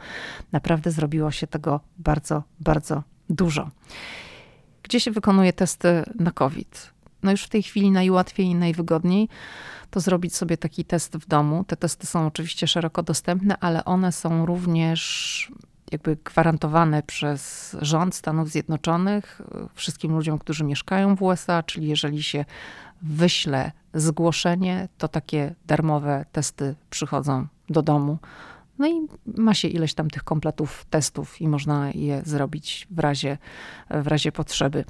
Naprawdę 0.52 0.92
zrobiło 0.92 1.32
się 1.32 1.48
tego 1.48 1.80
bardzo, 1.98 2.44
bardzo 2.60 3.04
dużo. 3.30 3.70
Gdzie 4.84 5.00
się 5.00 5.12
wykonuje 5.12 5.54
testy 5.54 6.04
na 6.20 6.32
COVID? 6.32 6.94
No 7.24 7.32
już 7.32 7.44
w 7.44 7.50
tej 7.50 7.64
chwili 7.64 7.92
najłatwiej 7.92 8.46
i 8.46 8.56
najwygodniej 8.56 9.30
to 9.90 10.00
zrobić 10.00 10.36
sobie 10.36 10.58
taki 10.58 10.86
test 10.86 11.18
w 11.18 11.28
domu. 11.28 11.64
Te 11.64 11.78
testy 11.78 12.08
są 12.08 12.28
oczywiście 12.28 12.68
szeroko 12.68 13.04
dostępne, 13.04 13.58
ale 13.58 13.86
one 13.86 14.12
są 14.12 14.46
również 14.46 15.52
jakby 15.92 16.16
gwarantowane 16.16 17.04
przez 17.04 17.76
rząd 17.82 18.16
Stanów 18.16 18.50
Zjednoczonych 18.50 19.42
wszystkim 19.74 20.12
ludziom, 20.12 20.40
którzy 20.40 20.64
mieszkają 20.64 21.16
w 21.16 21.22
USA, 21.22 21.64
czyli 21.64 21.88
jeżeli 21.88 22.24
się 22.24 22.46
wyśle 23.02 23.72
zgłoszenie, 23.94 24.90
to 24.98 25.08
takie 25.08 25.56
darmowe 25.66 26.26
testy 26.32 26.76
przychodzą 26.90 27.48
do 27.70 27.82
domu. 27.82 28.18
No 28.80 28.88
i 28.88 29.08
ma 29.26 29.54
się 29.54 29.68
ileś 29.68 29.94
tam 29.94 30.10
tych 30.10 30.24
kompletów 30.24 30.86
testów 30.90 31.42
i 31.42 31.48
można 31.48 31.92
je 31.92 32.22
zrobić 32.26 32.88
w 32.92 33.00
razie, 33.00 33.38
w 33.90 34.08
razie 34.08 34.32
potrzeby. 34.32 34.86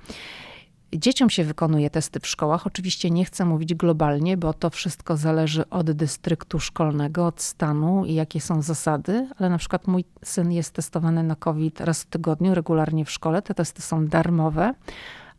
Dzieciom 0.96 1.30
się 1.30 1.44
wykonuje 1.44 1.90
testy 1.90 2.20
w 2.20 2.28
szkołach. 2.28 2.68
Oczywiście 2.68 3.10
nie 3.10 3.26
chcę 3.26 3.46
mówić 3.46 3.76
globalnie, 3.76 4.38
bo 4.38 4.54
to 4.54 4.70
wszystko 4.70 5.18
zależy 5.18 5.70
od 5.70 5.92
dystryktu 5.92 6.60
szkolnego, 6.60 7.26
od 7.26 7.42
stanu 7.42 8.06
i 8.06 8.14
jakie 8.14 8.42
są 8.42 8.62
zasady, 8.62 9.28
ale 9.38 9.50
na 9.50 9.58
przykład 9.58 9.88
mój 9.88 10.06
syn 10.24 10.52
jest 10.52 10.72
testowany 10.74 11.24
na 11.24 11.36
COVID 11.36 11.82
raz 11.82 12.04
w 12.04 12.06
tygodniu, 12.06 12.56
regularnie 12.56 13.06
w 13.06 13.12
szkole. 13.12 13.42
Te 13.42 13.54
testy 13.54 13.82
są 13.82 14.08
darmowe, 14.08 14.74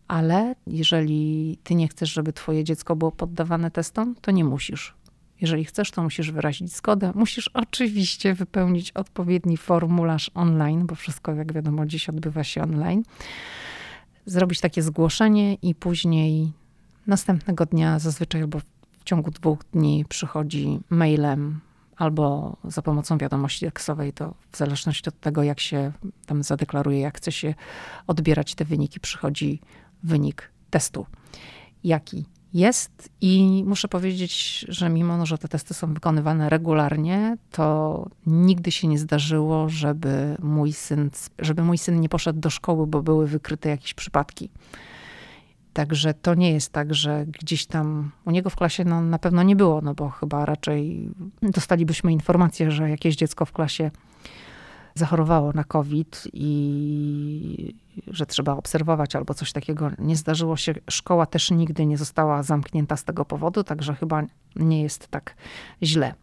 ale 0.08 0.54
jeżeli 0.66 1.58
ty 1.62 1.74
nie 1.74 1.88
chcesz, 1.88 2.12
żeby 2.12 2.32
twoje 2.32 2.64
dziecko 2.64 2.96
było 2.96 3.12
poddawane 3.12 3.70
testom, 3.70 4.14
to 4.20 4.30
nie 4.30 4.44
musisz. 4.44 4.94
Jeżeli 5.40 5.64
chcesz, 5.64 5.90
to 5.90 6.02
musisz 6.02 6.30
wyrazić 6.30 6.72
zgodę. 6.72 7.12
Musisz 7.14 7.48
oczywiście 7.48 8.34
wypełnić 8.34 8.92
odpowiedni 8.92 9.56
formularz 9.56 10.30
online, 10.34 10.86
bo 10.86 10.94
wszystko, 10.94 11.34
jak 11.34 11.52
wiadomo, 11.52 11.86
dziś 11.86 12.08
odbywa 12.08 12.44
się 12.44 12.62
online 12.62 13.02
zrobić 14.28 14.60
takie 14.60 14.82
zgłoszenie 14.82 15.54
i 15.54 15.74
później 15.74 16.52
następnego 17.06 17.66
dnia, 17.66 17.98
zazwyczaj 17.98 18.40
albo 18.40 18.60
w 19.00 19.04
ciągu 19.04 19.30
dwóch 19.30 19.58
dni, 19.72 20.04
przychodzi 20.08 20.80
mailem 20.90 21.60
albo 21.96 22.56
za 22.64 22.82
pomocą 22.82 23.18
wiadomości 23.18 23.66
tekstowej, 23.66 24.12
to 24.12 24.34
w 24.52 24.56
zależności 24.56 25.08
od 25.08 25.20
tego, 25.20 25.42
jak 25.42 25.60
się 25.60 25.92
tam 26.26 26.42
zadeklaruje, 26.42 27.00
jak 27.00 27.16
chce 27.16 27.32
się 27.32 27.54
odbierać 28.06 28.54
te 28.54 28.64
wyniki, 28.64 29.00
przychodzi 29.00 29.60
wynik 30.02 30.50
testu. 30.70 31.06
Jaki 31.84 32.24
jest 32.54 33.08
i 33.20 33.64
muszę 33.66 33.88
powiedzieć, 33.88 34.64
że 34.68 34.88
mimo, 34.88 35.26
że 35.26 35.38
te 35.38 35.48
testy 35.48 35.74
są 35.74 35.94
wykonywane 35.94 36.50
regularnie, 36.50 37.36
to 37.50 38.06
nigdy 38.26 38.72
się 38.72 38.88
nie 38.88 38.98
zdarzyło, 38.98 39.68
żeby 39.68 40.36
mój 40.42 40.72
syn, 40.72 41.10
żeby 41.38 41.62
mój 41.62 41.78
syn 41.78 42.00
nie 42.00 42.08
poszedł 42.08 42.40
do 42.40 42.50
szkoły, 42.50 42.86
bo 42.86 43.02
były 43.02 43.26
wykryte 43.26 43.68
jakieś 43.68 43.94
przypadki. 43.94 44.50
Także 45.72 46.14
to 46.14 46.34
nie 46.34 46.52
jest 46.52 46.72
tak, 46.72 46.94
że 46.94 47.26
gdzieś 47.26 47.66
tam 47.66 48.10
u 48.24 48.30
niego 48.30 48.50
w 48.50 48.56
klasie 48.56 48.84
no, 48.84 49.00
na 49.00 49.18
pewno 49.18 49.42
nie 49.42 49.56
było, 49.56 49.80
no 49.80 49.94
bo 49.94 50.08
chyba 50.08 50.44
raczej 50.44 51.10
dostalibyśmy 51.42 52.12
informację, 52.12 52.70
że 52.70 52.90
jakieś 52.90 53.16
dziecko 53.16 53.44
w 53.44 53.52
klasie 53.52 53.90
zachorowało 54.98 55.52
na 55.52 55.64
COVID 55.64 56.22
i 56.32 57.74
że 58.06 58.26
trzeba 58.26 58.52
obserwować 58.52 59.16
albo 59.16 59.34
coś 59.34 59.52
takiego 59.52 59.90
nie 59.98 60.16
zdarzyło 60.16 60.56
się. 60.56 60.74
Szkoła 60.90 61.26
też 61.26 61.50
nigdy 61.50 61.86
nie 61.86 61.98
została 61.98 62.42
zamknięta 62.42 62.96
z 62.96 63.04
tego 63.04 63.24
powodu, 63.24 63.64
także 63.64 63.94
chyba 63.94 64.22
nie 64.56 64.82
jest 64.82 65.08
tak 65.08 65.34
źle. 65.82 66.14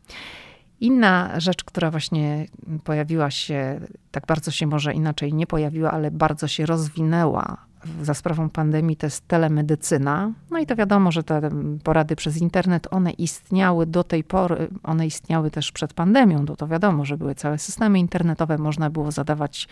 Inna 0.79 1.39
rzecz, 1.39 1.63
która 1.63 1.91
właśnie 1.91 2.45
pojawiła 2.83 3.31
się, 3.31 3.79
tak 4.11 4.25
bardzo 4.25 4.51
się 4.51 4.67
może 4.67 4.93
inaczej 4.93 5.33
nie 5.33 5.47
pojawiła, 5.47 5.91
ale 5.91 6.11
bardzo 6.11 6.47
się 6.47 6.65
rozwinęła 6.65 7.57
za 8.01 8.13
sprawą 8.13 8.49
pandemii, 8.49 8.97
to 8.97 9.07
jest 9.07 9.27
telemedycyna. 9.27 10.31
No 10.51 10.59
i 10.59 10.65
to 10.65 10.75
wiadomo, 10.75 11.11
że 11.11 11.23
te 11.23 11.49
porady 11.83 12.15
przez 12.15 12.37
internet, 12.37 12.87
one 12.91 13.11
istniały 13.11 13.85
do 13.85 14.03
tej 14.03 14.23
pory, 14.23 14.67
one 14.83 15.07
istniały 15.07 15.51
też 15.51 15.71
przed 15.71 15.93
pandemią, 15.93 16.45
to 16.45 16.55
to 16.55 16.67
wiadomo, 16.67 17.05
że 17.05 17.17
były 17.17 17.35
całe 17.35 17.57
systemy 17.57 17.99
internetowe, 17.99 18.57
można 18.57 18.89
było 18.89 19.11
zadawać 19.11 19.67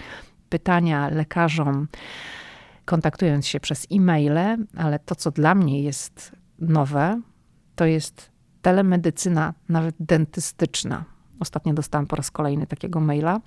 pytania 0.49 1.09
lekarzom, 1.09 1.87
kontaktując 2.85 3.47
się 3.47 3.59
przez 3.59 3.87
e-maile, 3.91 4.57
ale 4.77 4.99
to, 4.99 5.15
co 5.15 5.31
dla 5.31 5.55
mnie 5.55 5.81
jest 5.81 6.31
nowe, 6.59 7.21
to 7.75 7.85
jest 7.85 8.31
telemedycyna, 8.61 9.53
nawet 9.69 9.95
dentystyczna. 9.99 11.12
Ostatnio 11.43 11.73
dostałam 11.73 12.07
po 12.07 12.15
raz 12.15 12.31
kolejny 12.31 12.67
takiego 12.67 12.99
maila, 12.99 13.39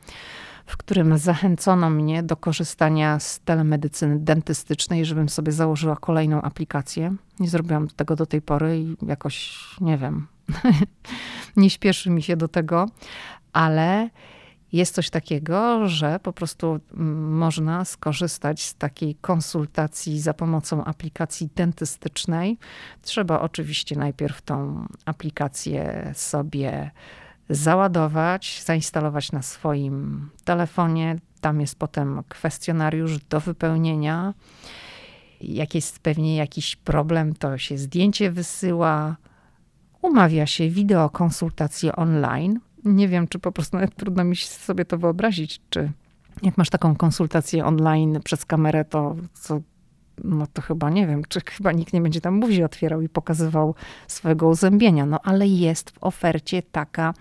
w 0.66 0.76
którym 0.76 1.18
zachęcono 1.18 1.90
mnie 1.90 2.22
do 2.22 2.36
korzystania 2.36 3.18
z 3.20 3.40
telemedycyny 3.40 4.18
dentystycznej, 4.18 5.04
żebym 5.04 5.28
sobie 5.28 5.52
założyła 5.52 5.96
kolejną 5.96 6.42
aplikację. 6.42 7.14
Nie 7.40 7.48
zrobiłam 7.48 7.88
tego 7.88 8.16
do 8.16 8.26
tej 8.26 8.42
pory 8.42 8.78
i 8.78 8.96
jakoś, 9.06 9.58
nie 9.80 9.98
wiem, 9.98 10.26
nie 11.56 11.70
śpieszy 11.70 12.10
mi 12.10 12.22
się 12.22 12.36
do 12.36 12.48
tego, 12.48 12.86
ale 13.52 14.10
jest 14.72 14.94
coś 14.94 15.10
takiego, 15.10 15.88
że 15.88 16.20
po 16.22 16.32
prostu 16.32 16.80
mm, 16.94 17.36
można 17.36 17.84
skorzystać 17.84 18.64
z 18.64 18.74
takiej 18.74 19.14
konsultacji 19.14 20.20
za 20.20 20.34
pomocą 20.34 20.84
aplikacji 20.84 21.48
dentystycznej. 21.54 22.58
Trzeba 23.02 23.40
oczywiście 23.40 23.96
najpierw 23.96 24.42
tą 24.42 24.86
aplikację 25.04 26.12
sobie 26.14 26.90
załadować, 27.48 28.62
zainstalować 28.64 29.32
na 29.32 29.42
swoim 29.42 30.30
telefonie. 30.44 31.16
Tam 31.40 31.60
jest 31.60 31.78
potem 31.78 32.22
kwestionariusz 32.28 33.18
do 33.18 33.40
wypełnienia. 33.40 34.34
Jak 35.40 35.74
jest 35.74 35.98
pewnie 35.98 36.36
jakiś 36.36 36.76
problem, 36.76 37.34
to 37.34 37.58
się 37.58 37.78
zdjęcie 37.78 38.30
wysyła. 38.30 39.16
Umawia 40.02 40.46
się 40.46 40.70
wideokonsultację 40.70 41.96
online 41.96 42.60
nie 42.86 43.08
wiem, 43.08 43.28
czy 43.28 43.38
po 43.38 43.52
prostu 43.52 43.76
nawet 43.76 43.96
trudno 44.00 44.24
mi 44.24 44.36
sobie 44.36 44.84
to 44.84 44.98
wyobrazić, 44.98 45.60
czy 45.70 45.92
jak 46.42 46.58
masz 46.58 46.70
taką 46.70 46.96
konsultację 46.96 47.64
online 47.64 48.20
przez 48.24 48.44
kamerę, 48.44 48.84
to 48.84 49.16
co, 49.32 49.60
no 50.24 50.46
to 50.52 50.62
chyba 50.62 50.90
nie 50.90 51.06
wiem, 51.06 51.22
czy 51.28 51.40
chyba 51.40 51.72
nikt 51.72 51.92
nie 51.92 52.00
będzie 52.00 52.20
tam 52.20 52.40
buzi 52.40 52.62
otwierał 52.62 53.02
i 53.02 53.08
pokazywał 53.08 53.74
swojego 54.08 54.48
uzębienia. 54.48 55.06
No 55.06 55.20
ale 55.22 55.46
jest 55.46 55.90
w 55.90 55.98
ofercie 56.00 56.62
taka 56.62 57.14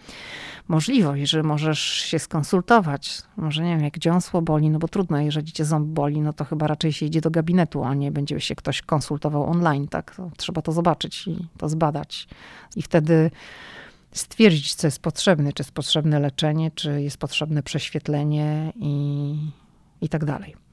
możliwość, 0.68 1.32
że 1.32 1.44
możesz 1.44 1.80
się 1.80 2.20
skonsultować. 2.20 3.22
Może 3.38 3.64
nie 3.64 3.76
wiem, 3.76 3.84
jak 3.84 4.00
dziąsło 4.00 4.42
boli, 4.42 4.70
no 4.70 4.80
bo 4.80 4.88
trudno, 4.88 5.20
jeżeli 5.20 5.52
cię 5.52 5.66
ząb 5.66 5.88
boli, 5.88 6.22
no 6.22 6.34
to 6.34 6.46
chyba 6.46 6.68
raczej 6.68 6.94
się 6.94 7.06
idzie 7.06 7.22
do 7.22 7.32
gabinetu, 7.32 7.84
a 7.84 7.94
nie 7.94 8.12
będzie 8.12 8.40
się 8.40 8.56
ktoś 8.56 8.82
konsultował 8.82 9.44
online, 9.44 9.88
tak? 9.88 10.16
To 10.16 10.32
trzeba 10.38 10.62
to 10.62 10.72
zobaczyć 10.72 11.28
i 11.28 11.48
to 11.58 11.70
zbadać. 11.70 12.28
I 12.76 12.82
wtedy 12.82 13.32
stwierdzić, 14.12 14.76
co 14.76 14.88
jest 14.88 15.00
potrzebne, 15.00 15.54
czy 15.54 15.62
jest 15.62 15.72
potrzebne 15.72 16.20
leczenie, 16.20 16.72
czy 16.72 17.02
jest 17.02 17.18
potrzebne 17.18 17.64
prześwietlenie 17.64 18.74
i, 18.76 19.36
i 20.02 20.10
tak 20.10 20.26
dalej. 20.26 20.65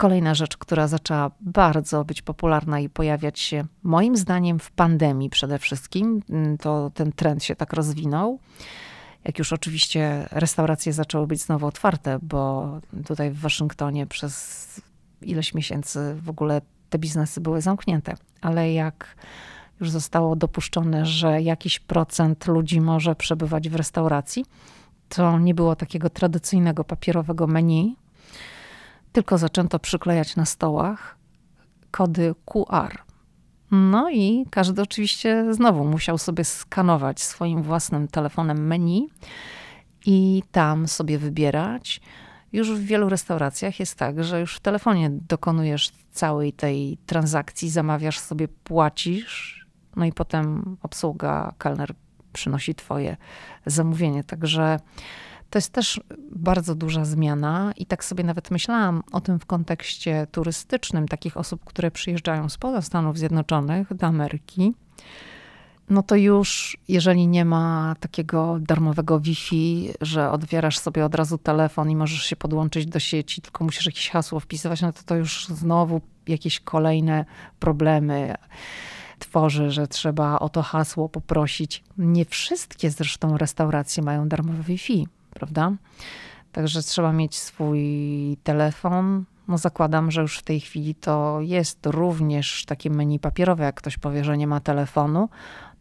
Kolejna 0.00 0.34
rzecz, 0.34 0.56
która 0.56 0.88
zaczęła 0.88 1.30
bardzo 1.40 2.04
być 2.04 2.22
popularna 2.22 2.80
i 2.80 2.88
pojawiać 2.88 3.40
się, 3.40 3.64
moim 3.82 4.16
zdaniem, 4.16 4.58
w 4.58 4.70
pandemii 4.70 5.30
przede 5.30 5.58
wszystkim, 5.58 6.22
mm, 6.30 6.58
to 6.58 6.90
ten 6.94 7.12
trend 7.12 7.44
się 7.44 7.56
tak 7.56 7.72
rozwinął. 7.72 8.38
Jak 9.24 9.38
już 9.38 9.52
oczywiście 9.52 10.28
restauracje 10.30 10.92
zaczęły 10.92 11.26
być 11.26 11.40
znowu 11.40 11.66
otwarte, 11.66 12.18
bo 12.22 12.70
tutaj 13.06 13.30
w 13.30 13.40
Waszyngtonie 13.40 14.06
przez 14.06 14.80
ileś 15.22 15.54
miesięcy 15.54 16.16
w 16.22 16.30
ogóle 16.30 16.60
te 16.90 16.98
biznesy 16.98 17.40
były 17.40 17.60
zamknięte. 17.60 18.14
Ale 18.40 18.72
jak 18.72 19.16
już 19.80 19.90
zostało 19.90 20.36
dopuszczone, 20.36 21.06
że 21.06 21.42
jakiś 21.42 21.78
procent 21.78 22.46
ludzi 22.46 22.80
może 22.80 23.14
przebywać 23.14 23.68
w 23.68 23.74
restauracji, 23.74 24.44
to 25.08 25.38
nie 25.38 25.54
było 25.54 25.76
takiego 25.76 26.10
tradycyjnego 26.10 26.84
papierowego 26.84 27.46
menu, 27.46 27.96
tylko 29.12 29.38
zaczęto 29.38 29.78
przyklejać 29.78 30.36
na 30.36 30.44
stołach 30.44 31.16
kody 31.90 32.34
QR. 32.44 32.98
No 33.70 34.10
i 34.10 34.46
każdy 34.50 34.82
oczywiście 34.82 35.54
znowu 35.54 35.84
musiał 35.84 36.18
sobie 36.18 36.44
skanować 36.44 37.22
swoim 37.22 37.62
własnym 37.62 38.08
telefonem 38.08 38.66
menu 38.66 39.08
i 40.06 40.42
tam 40.52 40.88
sobie 40.88 41.18
wybierać. 41.18 42.00
Już 42.52 42.72
w 42.72 42.84
wielu 42.84 43.08
restauracjach 43.08 43.80
jest 43.80 43.94
tak, 43.94 44.24
że 44.24 44.40
już 44.40 44.56
w 44.56 44.60
telefonie 44.60 45.10
dokonujesz 45.10 45.90
całej 46.10 46.52
tej 46.52 46.98
transakcji, 47.06 47.70
zamawiasz 47.70 48.18
sobie, 48.18 48.48
płacisz 48.48 49.60
no 49.96 50.04
i 50.04 50.12
potem 50.12 50.76
obsługa, 50.82 51.54
kelner 51.58 51.94
przynosi 52.32 52.74
twoje 52.74 53.16
zamówienie. 53.66 54.24
Także 54.24 54.80
to 55.50 55.58
jest 55.58 55.72
też 55.72 56.00
bardzo 56.32 56.74
duża 56.74 57.04
zmiana 57.04 57.72
i 57.76 57.86
tak 57.86 58.04
sobie 58.04 58.24
nawet 58.24 58.50
myślałam 58.50 59.02
o 59.12 59.20
tym 59.20 59.38
w 59.38 59.46
kontekście 59.46 60.26
turystycznym, 60.32 61.08
takich 61.08 61.36
osób, 61.36 61.64
które 61.64 61.90
przyjeżdżają 61.90 62.48
spoza 62.48 62.82
Stanów 62.82 63.18
Zjednoczonych 63.18 63.94
do 63.94 64.06
Ameryki. 64.06 64.74
No 65.90 66.02
to 66.02 66.16
już, 66.16 66.78
jeżeli 66.88 67.26
nie 67.28 67.44
ma 67.44 67.94
takiego 68.00 68.58
darmowego 68.60 69.20
Wi-Fi, 69.20 69.92
że 70.00 70.30
odbierasz 70.30 70.78
sobie 70.78 71.04
od 71.04 71.14
razu 71.14 71.38
telefon 71.38 71.90
i 71.90 71.96
możesz 71.96 72.22
się 72.22 72.36
podłączyć 72.36 72.86
do 72.86 72.98
sieci, 72.98 73.42
tylko 73.42 73.64
musisz 73.64 73.86
jakieś 73.86 74.10
hasło 74.10 74.40
wpisywać, 74.40 74.82
no 74.82 74.92
to 74.92 75.02
to 75.06 75.16
już 75.16 75.46
znowu 75.46 76.00
jakieś 76.28 76.60
kolejne 76.60 77.24
problemy 77.58 78.34
tworzy, 79.18 79.70
że 79.70 79.88
trzeba 79.88 80.38
o 80.38 80.48
to 80.48 80.62
hasło 80.62 81.08
poprosić. 81.08 81.84
Nie 81.98 82.24
wszystkie 82.24 82.90
zresztą 82.90 83.38
restauracje 83.38 84.02
mają 84.02 84.28
darmowe 84.28 84.62
Wi-Fi, 84.62 85.06
prawda? 85.30 85.72
Także 86.52 86.82
trzeba 86.82 87.12
mieć 87.12 87.38
swój 87.38 88.36
telefon. 88.42 89.24
No 89.48 89.58
zakładam, 89.58 90.10
że 90.10 90.20
już 90.20 90.38
w 90.38 90.42
tej 90.42 90.60
chwili 90.60 90.94
to 90.94 91.38
jest 91.40 91.86
również 91.86 92.64
takie 92.64 92.90
menu 92.90 93.18
papierowe, 93.18 93.64
jak 93.64 93.74
ktoś 93.74 93.98
powie, 93.98 94.24
że 94.24 94.36
nie 94.36 94.46
ma 94.46 94.60
telefonu. 94.60 95.28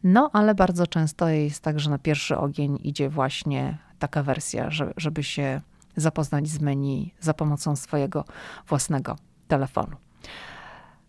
No, 0.04 0.30
ale 0.34 0.56
bardzo 0.56 0.88
często 0.88 1.30
jest 1.30 1.64
tak, 1.64 1.80
że 1.80 1.90
na 1.90 1.98
pierwszy 1.98 2.38
ogień 2.38 2.80
idzie 2.84 3.10
właśnie 3.10 3.78
taka 4.00 4.24
wersja, 4.24 4.70
żeby 4.98 5.24
się 5.24 5.62
zapoznać 5.96 6.48
z 6.48 6.60
menu 6.60 7.14
za 7.20 7.34
pomocą 7.34 7.76
swojego 7.76 8.26
własnego 8.68 9.16
telefonu. 9.48 9.98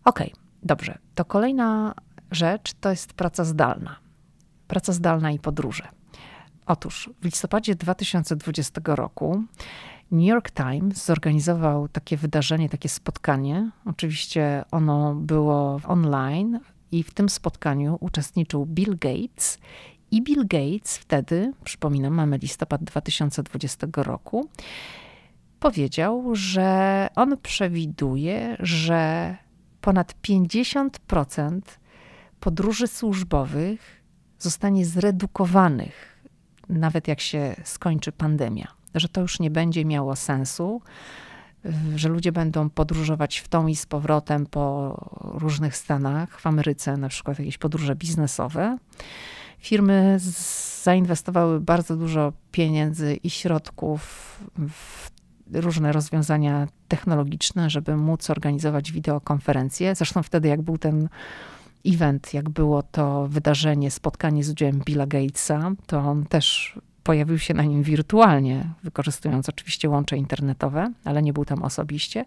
Okay, 0.03 0.31
dobrze. 0.63 0.97
To 1.15 1.25
kolejna 1.25 1.93
rzecz 2.31 2.73
to 2.73 2.89
jest 2.89 3.13
praca 3.13 3.43
zdalna. 3.43 3.95
Praca 4.67 4.93
zdalna 4.93 5.31
i 5.31 5.39
podróże. 5.39 5.87
Otóż 6.71 7.09
w 7.21 7.25
listopadzie 7.25 7.75
2020 7.75 8.81
roku 8.85 9.43
New 10.11 10.27
York 10.27 10.51
Times 10.51 11.05
zorganizował 11.05 11.87
takie 11.87 12.17
wydarzenie, 12.17 12.69
takie 12.69 12.89
spotkanie. 12.89 13.71
Oczywiście 13.85 14.63
ono 14.71 15.15
było 15.15 15.79
online 15.87 16.59
i 16.91 17.03
w 17.03 17.13
tym 17.13 17.29
spotkaniu 17.29 17.97
uczestniczył 17.99 18.65
Bill 18.65 18.97
Gates. 18.97 19.57
I 20.11 20.21
Bill 20.21 20.47
Gates 20.47 20.97
wtedy, 20.97 21.53
przypominam, 21.63 22.13
mamy 22.13 22.37
listopad 22.37 22.83
2020 22.83 23.87
roku, 23.95 24.49
powiedział, 25.59 26.35
że 26.35 27.07
on 27.15 27.37
przewiduje, 27.37 28.57
że 28.59 29.35
ponad 29.81 30.15
50% 30.27 31.59
podróży 32.39 32.87
służbowych 32.87 34.01
zostanie 34.39 34.85
zredukowanych, 34.85 36.10
nawet 36.71 37.07
jak 37.07 37.19
się 37.19 37.55
skończy 37.63 38.11
pandemia. 38.11 38.67
Że 38.95 39.09
to 39.09 39.21
już 39.21 39.39
nie 39.39 39.51
będzie 39.51 39.85
miało 39.85 40.15
sensu, 40.15 40.81
że 41.95 42.09
ludzie 42.09 42.31
będą 42.31 42.69
podróżować 42.69 43.37
w 43.37 43.47
tą 43.47 43.67
i 43.67 43.75
z 43.75 43.85
powrotem 43.85 44.45
po 44.45 44.95
różnych 45.21 45.75
stanach, 45.75 46.39
w 46.39 46.47
Ameryce 46.47 46.97
na 46.97 47.09
przykład 47.09 47.39
jakieś 47.39 47.57
podróże 47.57 47.95
biznesowe. 47.95 48.77
Firmy 49.59 50.17
zainwestowały 50.83 51.59
bardzo 51.59 51.97
dużo 51.97 52.33
pieniędzy 52.51 53.15
i 53.15 53.29
środków 53.29 54.01
w 54.69 55.11
różne 55.53 55.91
rozwiązania 55.91 56.67
technologiczne, 56.87 57.69
żeby 57.69 57.97
móc 57.97 58.29
organizować 58.29 58.91
wideokonferencje. 58.91 59.95
Zresztą 59.95 60.23
wtedy, 60.23 60.47
jak 60.47 60.61
był 60.61 60.77
ten 60.77 61.09
event, 61.85 62.33
jak 62.33 62.49
było 62.49 62.83
to 62.83 63.27
wydarzenie, 63.27 63.91
spotkanie 63.91 64.43
z 64.43 64.49
udziałem 64.49 64.79
Billa 64.79 65.07
Gatesa, 65.07 65.71
to 65.85 65.99
on 65.99 66.25
też 66.25 66.75
pojawił 67.03 67.39
się 67.39 67.53
na 67.53 67.63
nim 67.63 67.83
wirtualnie, 67.83 68.73
wykorzystując 68.83 69.49
oczywiście 69.49 69.89
łącze 69.89 70.17
internetowe, 70.17 70.91
ale 71.03 71.21
nie 71.21 71.33
był 71.33 71.45
tam 71.45 71.63
osobiście. 71.63 72.25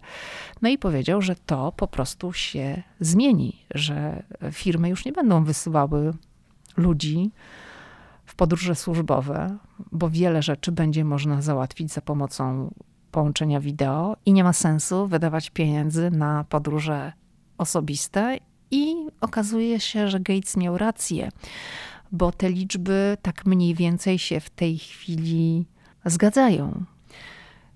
No 0.61 0.69
i 0.69 0.77
powiedział, 0.77 1.21
że 1.21 1.35
to 1.35 1.71
po 1.71 1.87
prostu 1.87 2.33
się 2.33 2.83
zmieni, 2.99 3.65
że 3.73 4.23
firmy 4.51 4.89
już 4.89 5.05
nie 5.05 5.11
będą 5.11 5.43
wysyłały 5.43 6.13
ludzi 6.77 7.31
w 8.25 8.35
podróże 8.35 8.75
służbowe, 8.75 9.57
bo 9.91 10.09
wiele 10.09 10.41
rzeczy 10.41 10.71
będzie 10.71 11.05
można 11.05 11.41
załatwić 11.41 11.93
za 11.93 12.01
pomocą 12.01 12.73
połączenia 13.11 13.59
wideo 13.59 14.17
i 14.25 14.33
nie 14.33 14.43
ma 14.43 14.53
sensu 14.53 15.07
wydawać 15.07 15.49
pieniędzy 15.49 16.11
na 16.11 16.43
podróże 16.49 17.13
osobiste. 17.57 18.37
I 18.71 18.95
okazuje 19.21 19.79
się, 19.79 20.07
że 20.07 20.19
Gates 20.19 20.57
miał 20.57 20.77
rację, 20.77 21.29
bo 22.11 22.31
te 22.31 22.49
liczby 22.49 23.17
tak 23.21 23.45
mniej 23.45 23.75
więcej 23.75 24.19
się 24.19 24.39
w 24.39 24.49
tej 24.49 24.77
chwili 24.77 25.65
zgadzają. 26.05 26.85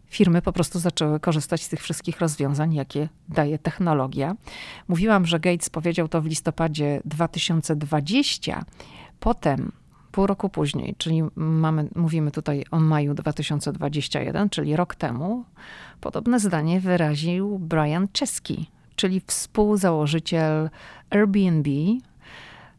Firmy 0.10 0.41
po 0.41 0.54
prostu 0.54 0.80
zaczęły 0.80 1.19
korzystać 1.19 1.63
z 1.63 1.69
tych 1.69 1.82
wszystkich 1.82 2.19
rozwiązań, 2.19 2.73
jakie 2.73 3.10
daje 3.30 3.60
technologia. 3.60 4.36
Mówiłam, 4.88 5.25
że 5.25 5.39
Gates 5.39 5.69
powiedział 5.69 6.08
to 6.08 6.21
w 6.21 6.25
listopadzie 6.25 7.02
2020. 7.06 8.65
Potem 9.19 9.71
pół 10.12 10.28
roku 10.28 10.49
później, 10.49 10.95
czyli 10.97 11.23
mamy, 11.36 11.89
mówimy 11.95 12.32
tutaj 12.32 12.65
o 12.71 12.80
maju 12.80 13.13
2021, 13.13 14.49
czyli 14.49 14.75
rok 14.75 14.95
temu, 14.95 15.43
podobne 16.02 16.39
zdanie 16.39 16.80
wyraził 16.80 17.60
Brian 17.60 18.08
Czeski, 18.13 18.69
czyli 18.99 19.21
współzałożyciel 19.27 20.69
Airbnb, 21.09 21.69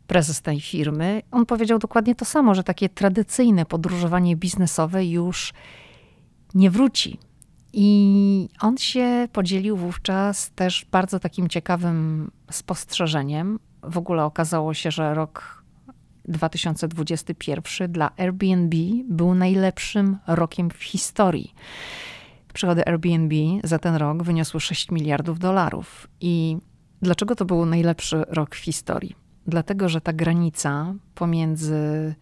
prezes 0.06 0.42
tej 0.42 0.60
firmy. 0.60 1.22
On 1.30 1.46
powiedział 1.46 1.78
dokładnie 1.78 2.14
to 2.14 2.24
samo, 2.24 2.54
że 2.54 2.64
takie 2.64 2.88
tradycyjne 2.88 3.66
podróżowanie 3.66 4.36
biznesowe 4.36 5.06
już 5.06 5.52
nie 6.54 6.70
wróci. 6.70 7.18
I 7.72 8.48
on 8.60 8.76
się 8.76 9.28
podzielił 9.32 9.76
wówczas 9.76 10.50
też 10.50 10.86
bardzo 10.90 11.20
takim 11.20 11.48
ciekawym 11.48 12.30
spostrzeżeniem. 12.50 13.58
W 13.82 13.98
ogóle 13.98 14.24
okazało 14.24 14.74
się, 14.74 14.90
że 14.90 15.14
rok 15.14 15.64
2021 16.24 17.92
dla 17.92 18.10
Airbnb 18.16 18.76
był 19.08 19.34
najlepszym 19.34 20.16
rokiem 20.26 20.70
w 20.70 20.84
historii. 20.84 21.54
Przychody 22.52 22.86
Airbnb 22.86 23.36
za 23.64 23.78
ten 23.78 23.94
rok 23.94 24.22
wyniosły 24.22 24.60
6 24.60 24.90
miliardów 24.90 25.38
dolarów. 25.38 26.08
I 26.20 26.56
dlaczego 27.02 27.34
to 27.34 27.44
był 27.44 27.66
najlepszy 27.66 28.24
rok 28.28 28.54
w 28.54 28.58
historii? 28.58 29.16
Dlatego, 29.46 29.88
że 29.88 30.00
ta 30.00 30.12
granica 30.12 30.94
pomiędzy 31.14 32.14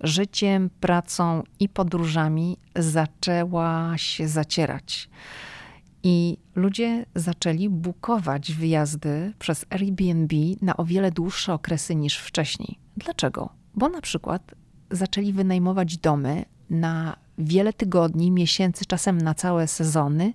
życiem, 0.00 0.70
pracą 0.80 1.42
i 1.60 1.68
podróżami 1.68 2.56
zaczęła 2.76 3.92
się 3.98 4.28
zacierać. 4.28 5.08
I 6.02 6.38
ludzie 6.54 7.06
zaczęli 7.14 7.68
bukować 7.68 8.52
wyjazdy 8.52 9.32
przez 9.38 9.64
Airbnb 9.70 10.36
na 10.62 10.76
o 10.76 10.84
wiele 10.84 11.10
dłuższe 11.10 11.54
okresy 11.54 11.94
niż 11.94 12.18
wcześniej. 12.18 12.78
Dlaczego? 12.96 13.48
Bo 13.74 13.88
na 13.88 14.00
przykład 14.00 14.54
zaczęli 14.90 15.32
wynajmować 15.32 15.96
domy 15.96 16.44
na 16.72 17.16
wiele 17.38 17.72
tygodni, 17.72 18.30
miesięcy, 18.30 18.84
czasem 18.84 19.18
na 19.18 19.34
całe 19.34 19.68
sezony 19.68 20.32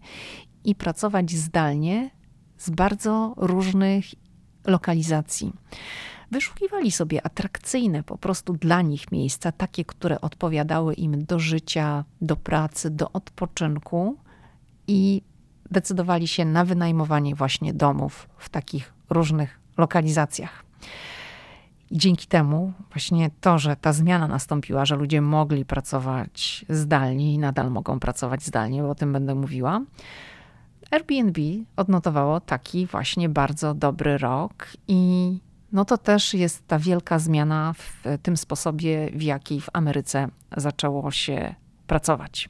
i 0.64 0.76
pracować 0.76 1.32
zdalnie 1.32 2.10
z 2.58 2.70
bardzo 2.70 3.34
różnych 3.38 4.06
lokalizacji. 4.66 5.54
Wyszukiwali 6.32 6.92
sobie 6.92 7.26
atrakcyjne 7.26 8.04
po 8.04 8.18
prostu 8.18 8.54
dla 8.54 8.82
nich 8.82 9.12
miejsca, 9.12 9.52
takie, 9.52 9.86
które 9.86 10.22
odpowiadały 10.22 10.94
im 10.94 11.26
do 11.26 11.40
życia, 11.40 12.06
do 12.22 12.36
pracy, 12.36 12.90
do 12.90 13.12
odpoczynku 13.12 14.18
i 14.88 15.22
decydowali 15.72 16.28
się 16.28 16.46
na 16.46 16.66
wynajmowanie 16.66 17.36
właśnie 17.36 17.74
domów 17.74 18.30
w 18.38 18.50
takich 18.50 18.94
różnych 19.10 19.60
lokalizacjach. 19.78 20.64
I 21.92 21.98
dzięki 21.98 22.28
temu 22.28 22.74
właśnie 22.92 23.30
to, 23.42 23.60
że 23.60 23.76
ta 23.76 23.94
zmiana 23.94 24.28
nastąpiła, 24.28 24.86
że 24.86 24.96
ludzie 24.96 25.22
mogli 25.22 25.66
pracować 25.66 26.66
zdalnie 26.70 27.34
i 27.34 27.38
nadal 27.38 27.72
mogą 27.72 28.00
pracować 28.00 28.44
zdalnie, 28.44 28.82
bo 28.82 28.90
o 28.90 28.96
tym 28.96 29.14
będę 29.14 29.36
mówiła, 29.36 29.82
Airbnb 30.92 31.42
odnotowało 31.76 32.40
taki 32.40 32.86
właśnie 32.86 33.30
bardzo 33.30 33.74
dobry 33.74 34.18
rok 34.18 34.68
i 34.88 35.32
no 35.72 35.86
to 35.86 35.98
też 35.98 36.34
jest 36.34 36.68
ta 36.68 36.80
wielka 36.80 37.20
zmiana 37.20 37.74
w 37.74 38.04
tym 38.24 38.38
sposobie, 38.38 39.10
w 39.14 39.22
jaki 39.22 39.62
w 39.62 39.70
Ameryce 39.74 40.28
zaczęło 40.58 41.12
się 41.12 41.56
pracować. 41.88 42.50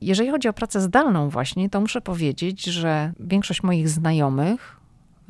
Jeżeli 0.00 0.30
chodzi 0.30 0.48
o 0.48 0.52
pracę 0.52 0.80
zdalną 0.80 1.28
właśnie, 1.28 1.70
to 1.70 1.80
muszę 1.80 2.00
powiedzieć, 2.00 2.64
że 2.64 3.12
większość 3.20 3.62
moich 3.62 3.88
znajomych 3.88 4.79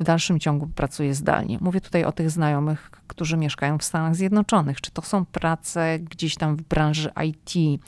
w 0.01 0.03
dalszym 0.03 0.39
ciągu 0.39 0.67
pracuje 0.67 1.15
zdalnie. 1.15 1.57
Mówię 1.61 1.81
tutaj 1.81 2.03
o 2.03 2.11
tych 2.11 2.29
znajomych, 2.29 2.91
którzy 3.07 3.37
mieszkają 3.37 3.77
w 3.77 3.83
Stanach 3.83 4.15
Zjednoczonych. 4.15 4.81
Czy 4.81 4.91
to 4.91 5.01
są 5.01 5.25
prace 5.25 5.99
gdzieś 5.99 6.35
tam 6.35 6.55
w 6.55 6.61
branży 6.61 7.11
IT, 7.25 7.81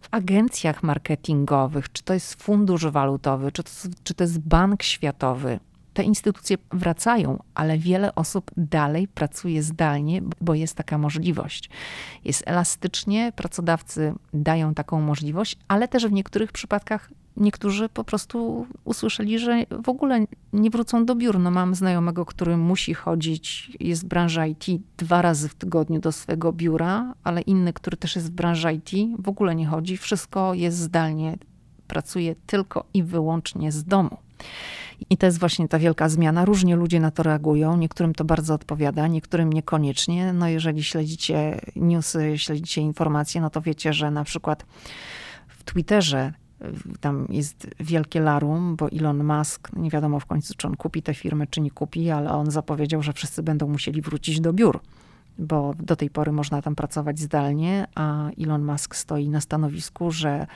w 0.00 0.08
agencjach 0.10 0.82
marketingowych, 0.82 1.92
czy 1.92 2.02
to 2.02 2.14
jest 2.14 2.42
fundusz 2.42 2.86
walutowy, 2.86 3.52
czy 3.52 3.62
to, 3.62 3.70
czy 4.04 4.14
to 4.14 4.24
jest 4.24 4.38
bank 4.38 4.82
światowy 4.82 5.60
te 5.94 6.02
instytucje 6.02 6.56
wracają, 6.70 7.38
ale 7.54 7.78
wiele 7.78 8.14
osób 8.14 8.50
dalej 8.56 9.08
pracuje 9.08 9.62
zdalnie, 9.62 10.22
bo 10.40 10.54
jest 10.54 10.74
taka 10.74 10.98
możliwość. 10.98 11.70
Jest 12.24 12.42
elastycznie, 12.46 13.32
pracodawcy 13.36 14.14
dają 14.34 14.74
taką 14.74 15.00
możliwość, 15.00 15.58
ale 15.68 15.88
też 15.88 16.06
w 16.06 16.12
niektórych 16.12 16.52
przypadkach 16.52 17.10
niektórzy 17.36 17.88
po 17.88 18.04
prostu 18.04 18.66
usłyszeli, 18.84 19.38
że 19.38 19.66
w 19.84 19.88
ogóle 19.88 20.26
nie 20.52 20.70
wrócą 20.70 21.04
do 21.04 21.14
biur. 21.14 21.38
No 21.38 21.50
mam 21.50 21.74
znajomego, 21.74 22.24
który 22.24 22.56
musi 22.56 22.94
chodzić, 22.94 23.72
jest 23.80 24.04
w 24.04 24.08
branży 24.08 24.48
IT 24.48 24.82
dwa 24.96 25.22
razy 25.22 25.48
w 25.48 25.54
tygodniu 25.54 26.00
do 26.00 26.12
swojego 26.12 26.52
biura, 26.52 27.14
ale 27.24 27.40
inny, 27.40 27.72
który 27.72 27.96
też 27.96 28.16
jest 28.16 28.28
w 28.28 28.34
branży 28.34 28.72
IT, 28.72 28.90
w 29.18 29.28
ogóle 29.28 29.54
nie 29.54 29.66
chodzi. 29.66 29.96
Wszystko 29.96 30.54
jest 30.54 30.78
zdalnie. 30.78 31.38
Pracuje 31.86 32.34
tylko 32.46 32.84
i 32.94 33.02
wyłącznie 33.02 33.72
z 33.72 33.84
domu. 33.84 34.16
I 35.10 35.16
to 35.16 35.26
jest 35.26 35.38
właśnie 35.38 35.68
ta 35.68 35.78
wielka 35.78 36.08
zmiana. 36.08 36.44
Różnie 36.44 36.76
ludzie 36.76 37.00
na 37.00 37.10
to 37.10 37.22
reagują. 37.22 37.76
Niektórym 37.76 38.14
to 38.14 38.24
bardzo 38.24 38.54
odpowiada, 38.54 39.06
niektórym 39.06 39.52
niekoniecznie. 39.52 40.32
No 40.32 40.48
jeżeli 40.48 40.84
śledzicie 40.84 41.60
newsy, 41.76 42.38
śledzicie 42.38 42.80
informacje, 42.80 43.40
no 43.40 43.50
to 43.50 43.60
wiecie, 43.60 43.92
że 43.92 44.10
na 44.10 44.24
przykład 44.24 44.66
w 45.48 45.64
Twitterze 45.64 46.32
tam 47.00 47.26
jest 47.30 47.66
wielkie 47.80 48.20
larum, 48.20 48.76
bo 48.76 48.88
Elon 48.90 49.24
Musk, 49.24 49.72
nie 49.72 49.90
wiadomo 49.90 50.20
w 50.20 50.26
końcu, 50.26 50.54
czy 50.56 50.66
on 50.66 50.76
kupi 50.76 51.02
te 51.02 51.14
firmy, 51.14 51.46
czy 51.46 51.60
nie 51.60 51.70
kupi, 51.70 52.10
ale 52.10 52.30
on 52.30 52.50
zapowiedział, 52.50 53.02
że 53.02 53.12
wszyscy 53.12 53.42
będą 53.42 53.68
musieli 53.68 54.02
wrócić 54.02 54.40
do 54.40 54.52
biur, 54.52 54.80
bo 55.38 55.74
do 55.78 55.96
tej 55.96 56.10
pory 56.10 56.32
można 56.32 56.62
tam 56.62 56.74
pracować 56.74 57.20
zdalnie, 57.20 57.86
a 57.94 58.30
Elon 58.30 58.64
Musk 58.64 58.96
stoi 58.96 59.28
na 59.28 59.40
stanowisku, 59.40 60.10
że 60.10 60.46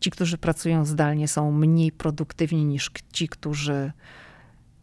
ci, 0.00 0.10
którzy 0.10 0.38
pracują 0.38 0.84
zdalnie, 0.84 1.28
są 1.28 1.52
mniej 1.52 1.92
produktywni 1.92 2.64
niż 2.64 2.90
ci, 3.12 3.28
którzy 3.28 3.92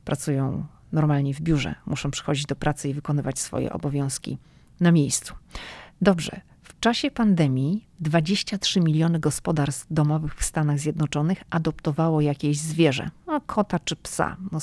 pracują 0.05 0.65
normalnie 0.91 1.33
w 1.33 1.41
biurze, 1.41 1.75
muszą 1.85 2.11
przychodzić 2.11 2.45
do 2.45 2.55
pracy 2.55 2.89
i 2.89 2.93
wykonywać 2.93 3.39
swoje 3.39 3.73
obowiązki 3.73 4.37
na 4.79 4.91
miejscu. 4.91 5.33
Dobrze, 6.01 6.41
w 6.77 6.79
czasie 6.79 7.11
pandemii 7.11 7.87
23 7.99 8.81
miliony 8.81 9.19
gospodarstw 9.19 9.87
domowych 9.89 10.35
w 10.35 10.43
Stanach 10.43 10.79
Zjednoczonych 10.79 11.43
adoptowało 11.49 12.21
jakieś 12.21 12.57
zwierzę, 12.57 13.09
no, 13.27 13.41
kota 13.41 13.79
czy 13.79 13.95
psa. 13.95 14.37
No, 14.51 14.59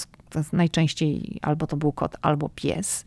najczęściej 0.52 1.38
albo 1.42 1.66
to 1.66 1.76
był 1.76 1.92
kot, 1.92 2.16
albo 2.22 2.48
pies. 2.48 3.04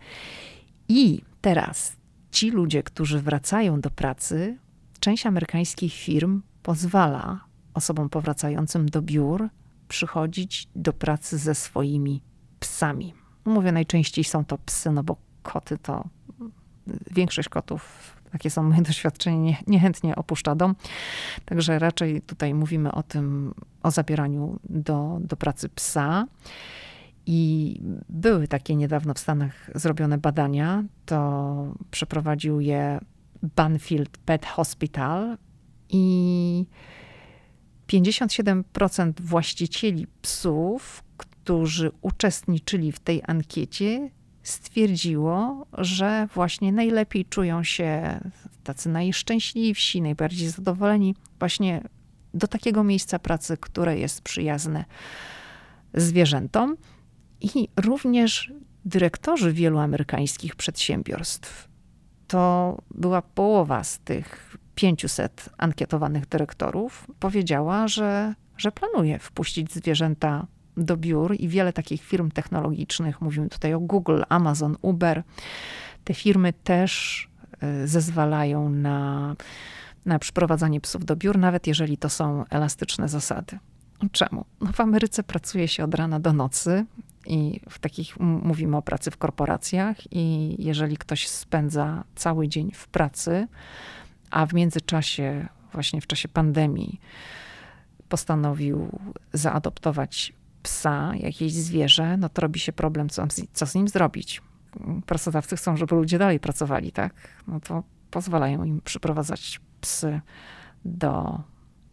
I 0.88 1.22
teraz 1.42 1.96
ci 2.32 2.52
ludzie, 2.52 2.84
którzy 2.84 3.22
wracają 3.22 3.82
do 3.82 3.90
pracy, 3.90 4.58
część 5.00 5.26
amerykańskich 5.26 5.94
firm 5.94 6.42
pozwala 6.64 7.46
osobom 7.74 8.10
powracającym 8.10 8.90
do 8.90 9.02
biur 9.02 9.50
przychodzić 9.88 10.68
do 10.76 10.94
pracy 10.94 11.38
ze 11.38 11.56
swoimi 11.56 12.22
psami. 12.60 13.14
Mówię, 13.46 13.72
najczęściej 13.72 14.24
są 14.24 14.46
to 14.46 14.58
psy, 14.58 14.92
no 14.92 15.04
bo 15.04 15.18
koty 15.44 15.78
to 15.78 16.10
większość 17.12 17.50
kotów, 17.50 18.15
takie 18.36 18.50
są 18.50 18.64
moje 18.64 18.82
doświadczenie, 18.92 19.58
niechętnie 19.68 20.16
opuszcza 20.16 20.56
dom. 20.56 20.76
Także 21.46 21.80
raczej 21.80 22.22
tutaj 22.22 22.54
mówimy 22.54 22.92
o 22.92 23.04
tym, 23.04 23.54
o 23.84 23.92
zabieraniu 23.92 24.60
do, 24.70 25.18
do 25.22 25.36
pracy 25.36 25.70
psa. 25.70 26.28
I 27.26 27.80
były 28.10 28.48
takie 28.48 28.76
niedawno 28.76 29.14
w 29.14 29.20
Stanach 29.20 29.72
zrobione 29.76 30.18
badania. 30.18 30.84
To 31.06 31.74
przeprowadził 31.92 32.60
je 32.60 33.00
Banfield 33.56 34.18
Pet 34.18 34.46
Hospital 34.46 35.38
i 35.90 36.66
57% 37.88 39.14
właścicieli 39.20 40.08
psów, 40.22 41.04
którzy 41.18 41.92
uczestniczyli 42.02 42.92
w 42.92 43.00
tej 43.00 43.22
ankiecie, 43.28 44.10
stwierdziło, 44.46 45.66
że 45.74 46.28
właśnie 46.34 46.72
najlepiej 46.72 47.26
czują 47.26 47.64
się 47.64 48.20
tacy 48.64 48.90
najszczęśliwsi, 48.90 50.02
najbardziej 50.02 50.50
zadowoleni 50.50 51.16
właśnie 51.40 51.82
do 52.34 52.48
takiego 52.48 52.84
miejsca 52.84 53.20
pracy, 53.20 53.58
które 53.58 54.00
jest 54.00 54.22
przyjazne 54.22 54.86
zwierzętom. 55.94 56.78
I 57.42 57.68
również 57.78 58.54
dyrektorzy 58.86 59.54
wielu 59.54 59.80
amerykańskich 59.80 60.56
przedsiębiorstw, 60.56 61.68
to 62.28 62.78
była 62.92 63.22
połowa 63.22 63.84
z 63.84 64.00
tych 64.00 64.58
500 64.76 65.50
ankietowanych 65.58 66.26
dyrektorów, 66.26 67.08
powiedziała, 67.20 67.88
że, 67.88 68.34
że 68.58 68.72
planuje 68.72 69.20
wpuścić 69.20 69.74
zwierzęta 69.74 70.48
do 70.78 70.98
biur 70.98 71.36
i 71.40 71.48
wiele 71.48 71.74
takich 71.74 72.02
firm 72.02 72.32
technologicznych, 72.32 73.22
mówimy 73.22 73.50
tutaj 73.50 73.74
o 73.74 73.80
Google, 73.80 74.22
Amazon, 74.30 74.78
Uber, 74.82 75.24
te 76.04 76.14
firmy 76.14 76.54
też 76.54 77.28
e, 77.62 77.88
zezwalają 77.88 78.70
na, 78.70 79.36
na 80.06 80.20
przyprowadzanie 80.20 80.82
psów 80.82 81.06
do 81.06 81.16
biur, 81.16 81.38
nawet 81.38 81.68
jeżeli 81.68 81.98
to 81.98 82.10
są 82.10 82.46
elastyczne 82.50 83.10
zasady. 83.10 83.60
Czemu? 84.12 84.46
No 84.62 84.72
w 84.72 84.80
Ameryce 84.80 85.24
pracuje 85.24 85.68
się 85.68 85.84
od 85.84 85.96
rana 85.96 86.20
do 86.20 86.34
nocy 86.34 86.86
i 87.28 87.60
w 87.70 87.80
takich 87.80 88.20
mówimy 88.20 88.78
o 88.78 88.82
pracy 88.82 89.12
w 89.12 89.18
korporacjach 89.18 89.98
i 90.12 90.56
jeżeli 90.60 90.98
ktoś 90.98 91.28
spędza 91.28 92.04
cały 92.16 92.48
dzień 92.48 92.72
w 92.72 92.88
pracy, 92.88 93.48
a 94.32 94.46
w 94.46 94.54
międzyczasie, 94.54 95.48
właśnie 95.74 96.02
w 96.02 96.08
czasie 96.08 96.28
pandemii, 96.28 97.00
postanowił 98.10 99.00
zaadoptować 99.34 100.34
psa, 100.66 101.16
jakieś 101.16 101.54
zwierzę, 101.54 102.18
no 102.18 102.30
to 102.30 102.42
robi 102.42 102.60
się 102.60 102.74
problem, 102.74 103.10
co, 103.10 103.28
co 103.54 103.66
z 103.66 103.76
nim 103.76 103.88
zrobić. 103.88 104.42
Pracodawcy 105.06 105.56
chcą, 105.56 105.78
żeby 105.78 105.96
ludzie 105.96 106.18
dalej 106.18 106.40
pracowali, 106.40 106.92
tak? 106.92 107.14
No 107.48 107.60
to 107.60 107.84
pozwalają 108.12 108.64
im 108.64 108.82
przyprowadzać 108.82 109.62
psy 109.82 110.22
do, 110.86 111.42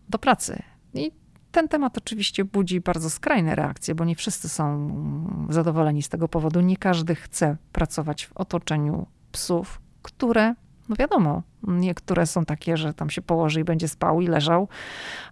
do 0.09 0.19
pracy. 0.19 0.63
I 0.95 1.13
ten 1.53 1.69
temat 1.69 1.99
oczywiście 1.99 2.45
budzi 2.45 2.81
bardzo 2.81 3.11
skrajne 3.11 3.55
reakcje, 3.55 3.95
bo 3.95 4.05
nie 4.05 4.17
wszyscy 4.17 4.49
są 4.49 4.89
zadowoleni 5.49 6.03
z 6.03 6.09
tego 6.09 6.29
powodu. 6.29 6.61
Nie 6.61 6.77
każdy 6.77 7.15
chce 7.15 7.57
pracować 7.73 8.27
w 8.27 8.33
otoczeniu 8.33 9.07
psów, 9.33 9.81
które 10.03 10.55
no 10.89 10.97
wiadomo, 10.97 11.43
niektóre 11.63 12.27
są 12.27 12.45
takie, 12.45 12.77
że 12.77 12.95
tam 12.95 13.11
się 13.11 13.23
położy 13.23 13.61
i 13.61 13.65
będzie 13.65 13.89
spał 13.89 14.21
i 14.21 14.27
leżał, 14.27 14.69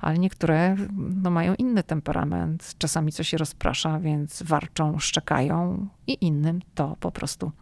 ale 0.00 0.18
niektóre 0.18 0.76
no, 1.22 1.30
mają 1.30 1.54
inny 1.54 1.82
temperament. 1.82 2.74
Czasami 2.78 3.12
coś 3.12 3.28
się 3.28 3.36
rozprasza, 3.36 3.98
więc 3.98 4.42
warczą, 4.42 4.98
szczekają 4.98 5.86
i 6.06 6.18
innym 6.20 6.60
to 6.74 6.96
po 7.00 7.12
prostu 7.12 7.52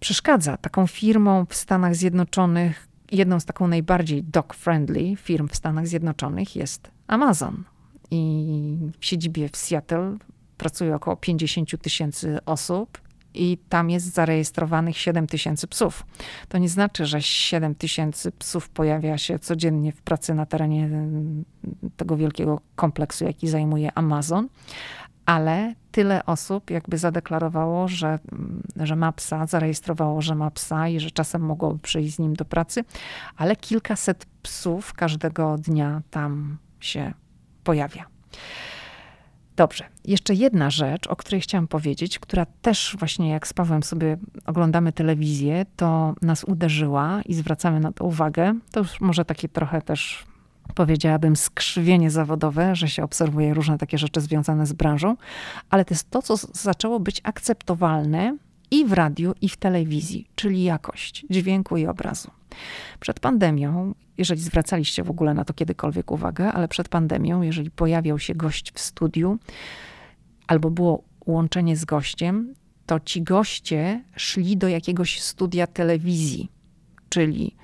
przeszkadza. 0.00 0.56
Taką 0.56 0.86
firmą 0.86 1.46
w 1.48 1.54
Stanach 1.54 1.94
Zjednoczonych, 1.96 2.88
jedną 3.12 3.40
z 3.40 3.44
taką 3.44 3.68
najbardziej 3.68 4.24
dog-friendly 4.24 5.16
firm 5.16 5.48
w 5.48 5.56
Stanach 5.56 5.86
Zjednoczonych 5.86 6.56
jest 6.56 6.90
Amazon. 7.06 7.64
I 8.10 8.78
w 9.00 9.06
siedzibie 9.06 9.48
w 9.48 9.56
Seattle 9.56 10.16
pracuje 10.58 10.94
około 10.94 11.16
50 11.16 11.82
tysięcy 11.82 12.38
osób 12.44 13.05
i 13.36 13.58
tam 13.68 13.90
jest 13.90 14.14
zarejestrowanych 14.14 14.98
7 14.98 15.26
tysięcy 15.26 15.66
psów. 15.66 16.06
To 16.48 16.58
nie 16.58 16.68
znaczy, 16.68 17.06
że 17.06 17.22
7 17.22 17.74
tysięcy 17.74 18.32
psów 18.32 18.68
pojawia 18.68 19.18
się 19.18 19.38
codziennie 19.38 19.92
w 19.92 20.02
pracy 20.02 20.34
na 20.34 20.46
terenie 20.46 20.84
mm, 20.84 21.44
tego 21.96 22.16
wielkiego 22.16 22.60
kompleksu, 22.76 23.24
jaki 23.24 23.48
zajmuje 23.48 23.90
Amazon, 23.94 24.48
ale 25.26 25.74
tyle 25.92 26.26
osób 26.26 26.70
jakby 26.70 26.98
zadeklarowało, 26.98 27.88
że, 27.88 28.18
mm, 28.32 28.62
że 28.76 28.96
ma 28.96 29.12
psa, 29.12 29.46
zarejestrowało, 29.46 30.22
że 30.22 30.34
ma 30.34 30.50
psa 30.50 30.88
i 30.88 31.00
że 31.00 31.10
czasem 31.10 31.42
mogłoby 31.42 31.78
przyjść 31.78 32.14
z 32.14 32.18
nim 32.18 32.34
do 32.34 32.44
pracy, 32.44 32.84
ale 33.36 33.56
kilkaset 33.56 34.26
psów 34.42 34.94
każdego 34.94 35.58
dnia 35.58 36.02
tam 36.10 36.58
się 36.80 37.12
pojawia. 37.64 38.04
Dobrze. 39.56 39.84
Jeszcze 40.04 40.34
jedna 40.34 40.70
rzecz, 40.70 41.06
o 41.06 41.16
której 41.16 41.40
chciałam 41.40 41.68
powiedzieć, 41.68 42.18
która 42.18 42.46
też 42.62 42.96
właśnie 42.98 43.30
jak 43.30 43.46
z 43.46 43.52
Pawłem 43.52 43.82
sobie 43.82 44.16
oglądamy 44.46 44.92
telewizję, 44.92 45.66
to 45.76 46.14
nas 46.22 46.44
uderzyła 46.44 47.22
i 47.22 47.34
zwracamy 47.34 47.80
na 47.80 47.92
to 47.92 48.04
uwagę. 48.04 48.54
To 48.72 48.80
już 48.80 49.00
może 49.00 49.24
takie 49.24 49.48
trochę 49.48 49.82
też 49.82 50.24
powiedziałabym 50.74 51.36
skrzywienie 51.36 52.10
zawodowe, 52.10 52.76
że 52.76 52.88
się 52.88 53.04
obserwuje 53.04 53.54
różne 53.54 53.78
takie 53.78 53.98
rzeczy 53.98 54.20
związane 54.20 54.66
z 54.66 54.72
branżą, 54.72 55.16
ale 55.70 55.84
to 55.84 55.94
jest 55.94 56.10
to, 56.10 56.22
co 56.22 56.36
zaczęło 56.36 57.00
być 57.00 57.20
akceptowalne 57.24 58.36
i 58.70 58.84
w 58.84 58.92
radiu, 58.92 59.34
i 59.40 59.48
w 59.48 59.56
telewizji, 59.56 60.26
czyli 60.34 60.64
jakość 60.64 61.26
dźwięku 61.30 61.76
i 61.76 61.86
obrazu. 61.86 62.30
Przed 63.00 63.20
pandemią, 63.20 63.94
jeżeli 64.18 64.40
zwracaliście 64.40 65.04
w 65.04 65.10
ogóle 65.10 65.34
na 65.34 65.44
to 65.44 65.54
kiedykolwiek 65.54 66.10
uwagę, 66.10 66.52
ale 66.52 66.68
przed 66.68 66.88
pandemią, 66.88 67.42
jeżeli 67.42 67.70
pojawiał 67.70 68.18
się 68.18 68.34
gość 68.34 68.72
w 68.72 68.80
studiu 68.80 69.38
albo 70.46 70.70
było 70.70 71.02
łączenie 71.26 71.76
z 71.76 71.84
gościem, 71.84 72.54
to 72.86 73.00
ci 73.00 73.22
goście 73.22 74.04
szli 74.16 74.56
do 74.56 74.68
jakiegoś 74.68 75.20
studia 75.20 75.66
telewizji. 75.66 76.50
Czyli 77.08 77.56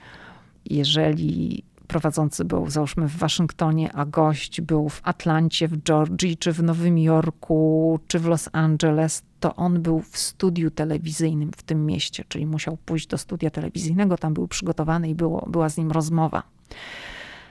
jeżeli 0.65 1.65
prowadzący 1.87 2.45
był, 2.45 2.71
załóżmy, 2.71 3.09
w 3.09 3.17
Waszyngtonie, 3.17 3.93
a 3.93 4.05
gość 4.05 4.61
był 4.61 4.88
w 4.88 5.01
Atlancie, 5.05 5.69
w 5.69 5.83
Georgii, 5.83 6.37
czy 6.37 6.53
w 6.53 6.62
Nowym 6.62 6.99
Jorku, 6.99 7.99
czy 8.07 8.19
w 8.19 8.27
Los 8.27 8.49
Angeles, 8.53 9.23
to 9.42 9.57
on 9.57 9.83
był 9.83 10.00
w 10.00 10.18
studiu 10.18 10.70
telewizyjnym 10.70 11.50
w 11.57 11.62
tym 11.62 11.87
mieście, 11.87 12.24
czyli 12.28 12.46
musiał 12.46 12.76
pójść 12.76 13.07
do 13.07 13.18
studia 13.18 13.50
telewizyjnego, 13.50 14.18
tam 14.18 14.35
był 14.35 14.48
przygotowany 14.48 15.09
i 15.09 15.14
było, 15.14 15.46
była 15.50 15.68
z 15.68 15.76
nim 15.76 15.90
rozmowa. 15.90 16.42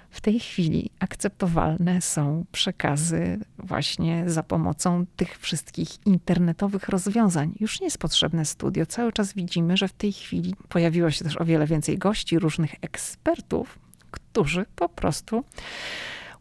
W 0.09 0.21
tej 0.21 0.39
chwili 0.39 0.89
akceptowalne 0.99 2.01
są 2.01 2.45
przekazy 2.51 3.39
właśnie 3.57 4.23
za 4.27 4.43
pomocą 4.43 5.05
tych 5.15 5.39
wszystkich 5.39 6.07
internetowych 6.07 6.89
rozwiązań. 6.89 7.55
Już 7.59 7.81
nie 7.81 7.85
jest 7.85 7.97
potrzebne 7.97 8.45
studio. 8.45 8.85
Cały 8.85 9.13
czas 9.13 9.33
widzimy, 9.33 9.77
że 9.77 9.87
w 9.87 9.93
tej 9.93 10.11
chwili 10.11 10.55
pojawiło 10.69 11.11
się 11.11 11.25
też 11.25 11.41
o 11.41 11.45
wiele 11.45 11.67
więcej 11.67 11.97
gości, 11.97 12.39
różnych 12.39 12.75
ekspertów, 12.81 13.79
którzy 14.11 14.65
po 14.75 14.89
prostu 14.89 15.43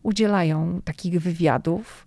udzielają 0.03 0.81
takich 0.85 1.21
wywiadów, 1.21 2.07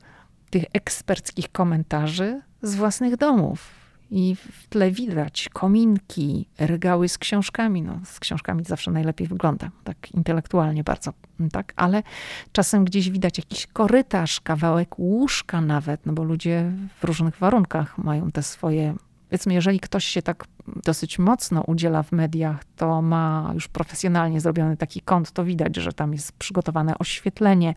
tych 0.50 0.64
eksperckich 0.74 1.52
komentarzy 1.52 2.42
z 2.64 2.76
własnych 2.76 3.18
domów. 3.18 3.84
I 4.12 4.36
w 4.36 4.68
tle 4.68 4.92
widać 4.92 5.50
kominki, 5.54 6.46
regały 6.60 7.10
z 7.10 7.18
książkami. 7.18 7.82
No, 7.82 8.00
z 8.06 8.20
książkami 8.20 8.64
zawsze 8.64 8.92
najlepiej 8.92 9.28
wygląda, 9.28 9.70
tak 9.84 10.12
intelektualnie 10.12 10.84
bardzo, 10.84 11.14
tak? 11.52 11.74
Ale 11.76 12.04
czasem 12.52 12.86
gdzieś 12.86 13.10
widać 13.10 13.38
jakiś 13.38 13.68
korytarz, 13.68 14.42
kawałek 14.42 15.00
łóżka 15.00 15.62
nawet, 15.62 16.06
no 16.06 16.14
bo 16.14 16.24
ludzie 16.24 16.72
w 17.00 17.04
różnych 17.04 17.38
warunkach 17.38 17.98
mają 17.98 18.32
te 18.32 18.44
swoje 18.44 18.96
Powiedzmy, 19.34 19.54
jeżeli 19.54 19.80
ktoś 19.80 20.06
się 20.06 20.22
tak 20.22 20.46
dosyć 20.84 21.20
mocno 21.20 21.62
udziela 21.62 22.04
w 22.04 22.12
mediach, 22.12 22.64
to 22.76 23.02
ma 23.02 23.52
już 23.54 23.68
profesjonalnie 23.68 24.42
zrobiony 24.42 24.78
taki 24.78 25.02
kąt, 25.02 25.32
to 25.32 25.46
widać, 25.46 25.76
że 25.76 25.94
tam 25.94 26.14
jest 26.14 26.32
przygotowane 26.32 26.98
oświetlenie, 26.98 27.76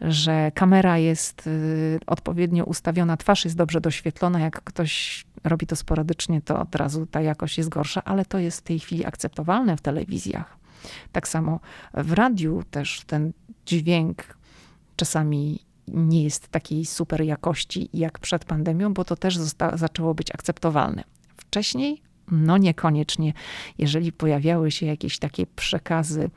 że 0.00 0.52
kamera 0.54 0.98
jest 0.98 1.46
y, 1.46 1.98
odpowiednio 2.06 2.64
ustawiona, 2.64 3.16
twarz 3.16 3.44
jest 3.44 3.56
dobrze 3.56 3.80
doświetlona. 3.80 4.40
Jak 4.40 4.62
ktoś 4.64 5.24
robi 5.44 5.66
to 5.66 5.76
sporadycznie, 5.76 6.40
to 6.42 6.60
od 6.60 6.74
razu 6.74 7.06
ta 7.06 7.20
jakość 7.20 7.58
jest 7.58 7.70
gorsza, 7.70 8.04
ale 8.04 8.24
to 8.24 8.38
jest 8.38 8.58
w 8.58 8.62
tej 8.62 8.78
chwili 8.78 9.06
akceptowalne 9.06 9.76
w 9.76 9.80
telewizjach. 9.80 10.56
Tak 11.12 11.28
samo 11.28 11.60
w 11.94 12.12
radiu 12.12 12.62
też 12.70 13.02
ten 13.06 13.32
dźwięk 13.66 14.38
czasami 14.96 15.58
nie 15.88 16.24
jest 16.24 16.48
takiej 16.48 16.86
super 16.86 17.20
jakości 17.22 17.88
jak 17.92 18.18
przed 18.18 18.44
pandemią, 18.44 18.94
bo 18.94 19.04
to 19.04 19.16
też 19.16 19.38
zosta- 19.38 19.76
zaczęło 19.76 20.14
być 20.14 20.34
akceptowalne. 20.34 21.04
Wcześniej, 21.36 22.02
no 22.30 22.58
niekoniecznie, 22.58 23.32
jeżeli 23.78 24.12
pojawiały 24.12 24.70
się 24.70 24.86
jakieś 24.86 25.18
takie 25.18 25.46
przekazy 25.46 26.30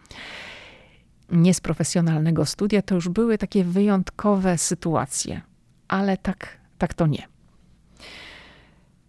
nie 1.33 1.53
z 1.53 1.61
profesjonalnego 1.61 2.45
studia, 2.45 2.81
to 2.81 2.95
już 2.95 3.09
były 3.09 3.37
takie 3.37 3.63
wyjątkowe 3.63 4.57
sytuacje, 4.57 5.41
ale 5.87 6.17
tak, 6.17 6.57
tak 6.77 6.93
to 6.93 7.07
nie. 7.07 7.27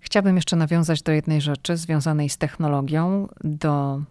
Chciałabym 0.00 0.36
jeszcze 0.36 0.56
nawiązać 0.56 1.02
do 1.02 1.12
jednej 1.12 1.40
rzeczy 1.40 1.76
związanej 1.76 2.28
z 2.28 2.38
technologią, 2.38 3.28
do 3.44 4.02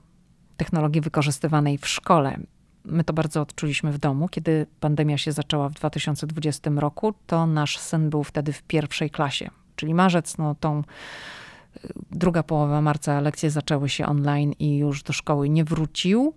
technologii 0.57 1.01
wykorzystywanej 1.01 1.77
w 1.77 1.87
szkole. 1.87 2.37
My 2.85 3.03
to 3.03 3.13
bardzo 3.13 3.41
odczuliśmy 3.41 3.91
w 3.91 3.97
domu. 3.97 4.27
Kiedy 4.27 4.67
pandemia 4.79 5.17
się 5.17 5.31
zaczęła 5.31 5.69
w 5.69 5.73
2020 5.73 6.71
roku, 6.75 7.13
to 7.27 7.47
nasz 7.47 7.77
syn 7.77 8.09
był 8.09 8.23
wtedy 8.23 8.53
w 8.53 8.63
pierwszej 8.63 9.09
klasie, 9.09 9.49
czyli 9.75 9.93
marzec, 9.93 10.37
no 10.37 10.55
tą 10.59 10.79
y, 10.79 10.83
druga 12.11 12.43
połowa 12.43 12.81
marca 12.81 13.21
lekcje 13.21 13.49
zaczęły 13.49 13.89
się 13.89 14.05
online 14.05 14.53
i 14.59 14.77
już 14.77 15.03
do 15.03 15.13
szkoły 15.13 15.49
nie 15.49 15.63
wrócił. 15.63 16.33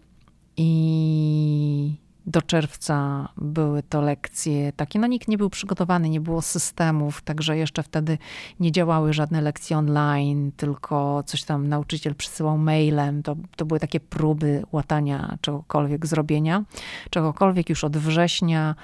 I 0.56 2.06
do 2.26 2.42
czerwca 2.42 3.28
były 3.36 3.82
to 3.82 4.00
lekcje 4.00 4.72
takie, 4.72 4.98
no 4.98 5.06
nikt 5.06 5.28
nie 5.28 5.38
był 5.38 5.50
przygotowany, 5.50 6.08
nie 6.08 6.20
było 6.20 6.42
systemów, 6.42 7.22
także 7.22 7.56
jeszcze 7.56 7.82
wtedy 7.82 8.18
nie 8.60 8.72
działały 8.72 9.12
żadne 9.12 9.40
lekcje 9.40 9.78
online, 9.78 10.52
tylko 10.56 11.22
coś 11.26 11.44
tam 11.44 11.68
nauczyciel 11.68 12.14
przysyłał 12.14 12.58
mailem. 12.58 13.22
To, 13.22 13.36
to 13.56 13.64
były 13.64 13.80
takie 13.80 14.00
próby 14.00 14.62
łatania 14.72 15.38
czegokolwiek 15.40 16.06
zrobienia, 16.06 16.64
czegokolwiek 17.10 17.70
już 17.70 17.84
od 17.84 17.96
września 17.96 18.74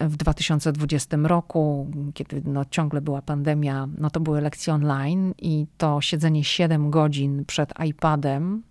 w 0.00 0.16
2020 0.16 1.16
roku, 1.22 1.90
kiedy 2.14 2.42
no, 2.44 2.64
ciągle 2.64 3.00
była 3.00 3.22
pandemia, 3.22 3.88
no 3.98 4.10
to 4.10 4.20
były 4.20 4.40
lekcje 4.40 4.74
online 4.74 5.34
i 5.38 5.66
to 5.78 6.00
siedzenie 6.00 6.44
7 6.44 6.90
godzin 6.90 7.44
przed 7.44 7.72
iPadem 7.86 8.62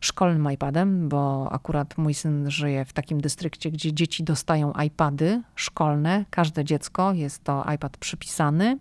szkolnym 0.00 0.52
iPadem, 0.52 1.08
bo 1.08 1.52
akurat 1.52 1.98
mój 1.98 2.14
syn 2.14 2.50
żyje 2.50 2.84
w 2.84 2.92
takim 2.92 3.20
dystrykcie, 3.20 3.70
gdzie 3.70 3.92
dzieci 3.92 4.24
dostają 4.24 4.72
iPady 4.72 5.42
szkolne. 5.54 6.24
Każde 6.30 6.64
dziecko 6.64 7.12
jest 7.12 7.44
to 7.44 7.64
iPad 7.74 7.96
przypisany. 7.96 8.78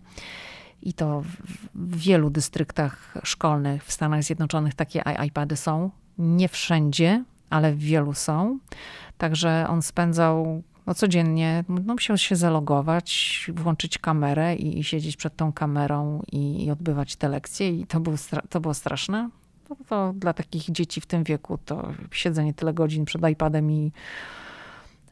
I 0.82 0.93
to 0.93 1.21
w 1.75 1.97
wielu 1.97 2.30
dystryktach 2.30 3.13
szkolnych 3.23 3.86
w 3.86 3.91
Stanach 3.91 4.23
Zjednoczonych 4.23 4.75
takie 4.75 5.03
iPady 5.27 5.56
są. 5.56 5.91
Nie 6.17 6.47
wszędzie, 6.49 7.23
ale 7.49 7.73
w 7.73 7.80
wielu 7.80 8.13
są. 8.13 8.60
Także 9.17 9.65
on 9.69 9.82
spędzał 9.82 10.63
no 10.88 10.93
codziennie, 10.93 11.63
no 11.69 11.93
musiał 11.93 12.17
się 12.17 12.36
zalogować, 12.36 13.51
włączyć 13.53 13.97
kamerę 13.97 14.56
i, 14.56 14.80
i 14.80 14.84
siedzieć 14.84 15.17
przed 15.17 15.36
tą 15.36 15.53
kamerą 15.53 16.21
i, 16.32 16.65
i, 16.65 16.71
odbywać 16.71 17.15
te 17.15 17.30
lekcje. 17.30 17.69
I 17.69 17.88
to, 17.88 17.99
był, 17.99 18.15
to 18.49 18.60
było 18.60 18.73
straszne. 18.73 19.30
To, 19.67 19.75
to 19.89 20.13
dla 20.15 20.34
takich 20.34 20.71
dzieci 20.71 21.01
w 21.01 21.06
tym 21.06 21.23
wieku 21.23 21.58
to 21.65 21.93
siedzenie 22.12 22.53
tyle 22.53 22.73
godzin 22.73 23.06
przed 23.06 23.27
iPadem 23.30 23.71
i 23.71 23.91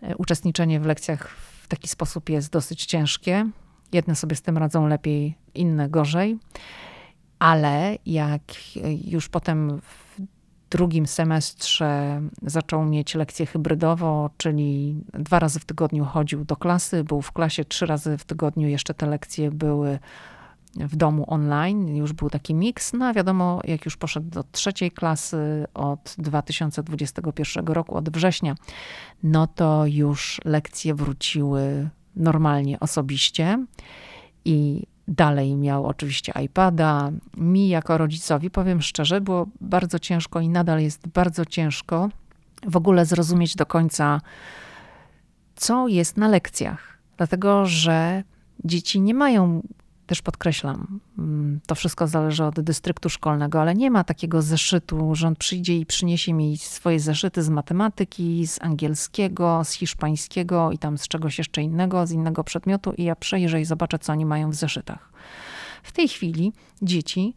e, 0.01 0.15
uczestniczenie 0.17 0.79
w 0.79 0.85
lekcjach 0.85 1.29
w 1.65 1.67
taki 1.67 1.87
sposób 1.87 2.29
jest 2.29 2.51
dosyć 2.51 2.85
ciężkie. 2.85 3.49
Jedne 3.93 4.15
sobie 4.15 4.35
z 4.35 4.41
tym 4.41 4.57
radzą 4.57 4.87
lepiej, 4.87 5.35
inne 5.55 5.89
gorzej. 5.89 6.37
Ale 7.39 7.97
jak 8.05 8.41
już 9.05 9.29
potem 9.29 9.81
w 9.81 10.21
drugim 10.69 11.07
semestrze 11.07 12.21
zaczął 12.41 12.85
mieć 12.85 13.15
lekcję 13.15 13.45
hybrydowo, 13.45 14.29
czyli 14.37 14.95
dwa 15.13 15.39
razy 15.39 15.59
w 15.59 15.65
tygodniu 15.65 16.05
chodził 16.05 16.45
do 16.45 16.55
klasy, 16.55 17.03
był 17.03 17.21
w 17.21 17.31
klasie 17.31 17.65
trzy 17.65 17.85
razy 17.85 18.17
w 18.17 18.23
tygodniu, 18.23 18.67
jeszcze 18.67 18.93
te 18.93 19.05
lekcje 19.05 19.51
były 19.51 19.99
w 20.75 20.95
domu 20.95 21.25
online, 21.27 21.95
już 21.95 22.13
był 22.13 22.29
taki 22.29 22.55
miks. 22.55 22.93
No 22.93 23.05
a 23.05 23.13
wiadomo, 23.13 23.61
jak 23.63 23.85
już 23.85 23.97
poszedł 23.97 24.29
do 24.29 24.43
trzeciej 24.51 24.91
klasy 24.91 25.65
od 25.73 26.15
2021 26.17 27.65
roku, 27.65 27.95
od 27.95 28.09
września, 28.09 28.55
no 29.23 29.47
to 29.47 29.85
już 29.85 30.41
lekcje 30.45 30.95
wróciły 30.95 31.89
normalnie, 32.15 32.79
osobiście. 32.79 33.65
I 34.45 34.83
dalej 35.07 35.55
miał 35.55 35.85
oczywiście 35.85 36.33
iPada. 36.43 37.11
Mi 37.37 37.67
jako 37.67 37.97
rodzicowi, 37.97 38.49
powiem 38.49 38.81
szczerze, 38.81 39.21
było 39.21 39.47
bardzo 39.61 39.99
ciężko 39.99 40.39
i 40.39 40.49
nadal 40.49 40.81
jest 40.81 41.07
bardzo 41.07 41.45
ciężko 41.45 42.09
w 42.67 42.77
ogóle 42.77 43.05
zrozumieć 43.05 43.55
do 43.55 43.65
końca, 43.65 44.21
co 45.55 45.87
jest 45.87 46.17
na 46.17 46.27
lekcjach. 46.27 46.97
Dlatego, 47.17 47.65
że 47.65 48.23
dzieci 48.63 49.01
nie 49.01 49.13
mają 49.13 49.61
też 50.05 50.21
podkreślam, 50.21 50.99
mm, 51.17 51.59
to 51.67 51.75
wszystko 51.75 52.07
zależy 52.07 52.43
od 52.43 52.59
dystryktu 52.59 53.09
szkolnego, 53.09 53.61
ale 53.61 53.75
nie 53.75 53.91
ma 53.91 54.03
takiego 54.03 54.41
zeszytu, 54.41 55.15
że 55.15 55.27
on 55.27 55.35
przyjdzie 55.35 55.77
i 55.77 55.85
przyniesie 55.85 56.33
mi 56.33 56.57
swoje 56.57 56.99
zeszyty 56.99 57.43
z 57.43 57.49
matematyki, 57.49 58.47
z 58.47 58.61
angielskiego, 58.61 59.61
z 59.63 59.71
hiszpańskiego 59.71 60.71
i 60.71 60.77
tam 60.77 60.97
z 60.97 61.07
czegoś 61.07 61.37
jeszcze 61.37 61.61
innego, 61.61 62.07
z 62.07 62.11
innego 62.11 62.43
przedmiotu 62.43 62.93
i 62.97 63.03
ja 63.03 63.15
przejrzę 63.15 63.61
i 63.61 63.65
zobaczę, 63.65 63.99
co 63.99 64.13
oni 64.13 64.25
mają 64.25 64.49
w 64.49 64.55
zeszytach. 64.55 65.11
W 65.83 65.91
tej 65.91 66.07
chwili 66.07 66.53
dzieci 66.81 67.33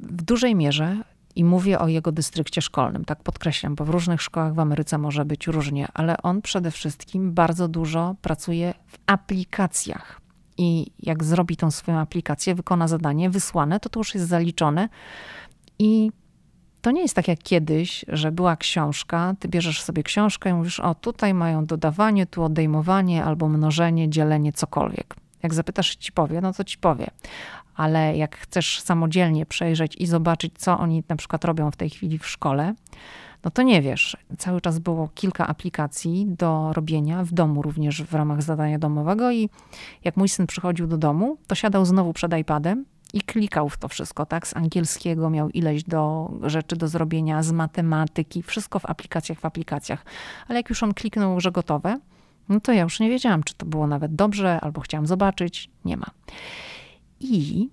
w 0.00 0.22
dużej 0.22 0.54
mierze 0.54 0.96
i 1.36 1.44
mówię 1.44 1.78
o 1.78 1.88
jego 1.88 2.12
dystrykcie 2.12 2.62
szkolnym, 2.62 3.04
tak 3.04 3.22
podkreślam, 3.22 3.74
bo 3.74 3.84
w 3.84 3.88
różnych 3.88 4.22
szkołach 4.22 4.54
w 4.54 4.58
Ameryce 4.58 4.98
może 4.98 5.24
być 5.24 5.46
różnie, 5.46 5.88
ale 5.94 6.22
on 6.22 6.42
przede 6.42 6.70
wszystkim 6.70 7.32
bardzo 7.32 7.68
dużo 7.68 8.16
pracuje 8.22 8.74
w 8.86 8.98
aplikacjach 9.06 10.17
i 10.58 10.92
jak 10.98 11.24
zrobi 11.24 11.56
tą 11.56 11.70
swoją 11.70 11.98
aplikację, 11.98 12.54
wykona 12.54 12.88
zadanie 12.88 13.30
wysłane, 13.30 13.80
to 13.80 13.88
to 13.88 14.00
już 14.00 14.14
jest 14.14 14.28
zaliczone 14.28 14.88
i 15.78 16.10
to 16.80 16.90
nie 16.90 17.02
jest 17.02 17.14
tak 17.14 17.28
jak 17.28 17.38
kiedyś, 17.38 18.04
że 18.08 18.32
była 18.32 18.56
książka, 18.56 19.34
ty 19.38 19.48
bierzesz 19.48 19.82
sobie 19.82 20.02
książkę 20.02 20.50
i 20.50 20.54
mówisz, 20.54 20.80
o 20.80 20.94
tutaj 20.94 21.34
mają 21.34 21.66
dodawanie, 21.66 22.26
tu 22.26 22.44
odejmowanie 22.44 23.24
albo 23.24 23.48
mnożenie, 23.48 24.10
dzielenie, 24.10 24.52
cokolwiek. 24.52 25.14
Jak 25.42 25.54
zapytasz, 25.54 25.96
ci 25.96 26.12
powie, 26.12 26.40
no 26.40 26.52
to 26.52 26.64
ci 26.64 26.78
powie. 26.78 27.06
Ale 27.74 28.16
jak 28.16 28.36
chcesz 28.36 28.80
samodzielnie 28.80 29.46
przejrzeć 29.46 29.96
i 29.96 30.06
zobaczyć, 30.06 30.52
co 30.58 30.78
oni 30.78 31.04
na 31.08 31.16
przykład 31.16 31.44
robią 31.44 31.70
w 31.70 31.76
tej 31.76 31.90
chwili 31.90 32.18
w 32.18 32.26
szkole, 32.26 32.74
no 33.44 33.50
to 33.50 33.62
nie 33.62 33.82
wiesz. 33.82 34.16
Cały 34.38 34.60
czas 34.60 34.78
było 34.78 35.08
kilka 35.14 35.46
aplikacji 35.46 36.26
do 36.28 36.72
robienia, 36.72 37.24
w 37.24 37.32
domu 37.32 37.62
również 37.62 38.02
w 38.02 38.14
ramach 38.14 38.42
zadania 38.42 38.78
domowego 38.78 39.32
i 39.32 39.48
jak 40.04 40.16
mój 40.16 40.28
syn 40.28 40.46
przychodził 40.46 40.86
do 40.86 40.98
domu, 40.98 41.36
to 41.46 41.54
siadał 41.54 41.84
znowu 41.84 42.12
przed 42.12 42.34
iPadem 42.34 42.84
i 43.12 43.20
klikał 43.20 43.68
w 43.68 43.76
to 43.76 43.88
wszystko, 43.88 44.26
tak? 44.26 44.46
Z 44.46 44.56
angielskiego 44.56 45.30
miał 45.30 45.50
ileś 45.50 45.84
do 45.84 46.30
rzeczy 46.42 46.76
do 46.76 46.88
zrobienia, 46.88 47.42
z 47.42 47.52
matematyki, 47.52 48.42
wszystko 48.42 48.78
w 48.78 48.86
aplikacjach, 48.86 49.38
w 49.38 49.44
aplikacjach. 49.44 50.04
Ale 50.48 50.58
jak 50.58 50.68
już 50.68 50.82
on 50.82 50.94
kliknął, 50.94 51.40
że 51.40 51.52
gotowe, 51.52 51.98
no 52.48 52.60
to 52.60 52.72
ja 52.72 52.82
już 52.82 53.00
nie 53.00 53.08
wiedziałam, 53.08 53.42
czy 53.42 53.54
to 53.54 53.66
było 53.66 53.86
nawet 53.86 54.14
dobrze, 54.14 54.60
albo 54.60 54.80
chciałam 54.80 55.06
zobaczyć. 55.06 55.70
Nie 55.84 55.96
ma. 55.96 56.06
I 57.20 57.68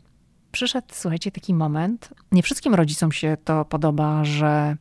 przyszedł, 0.51 0.87
słuchajcie, 0.91 1.31
taki 1.31 1.53
moment. 1.53 2.09
Nie 2.31 2.43
wszystkim 2.43 2.75
rodzicom 2.75 3.11
się 3.11 3.37
to 3.43 3.65
podoba, 3.65 4.23
że 4.23 4.77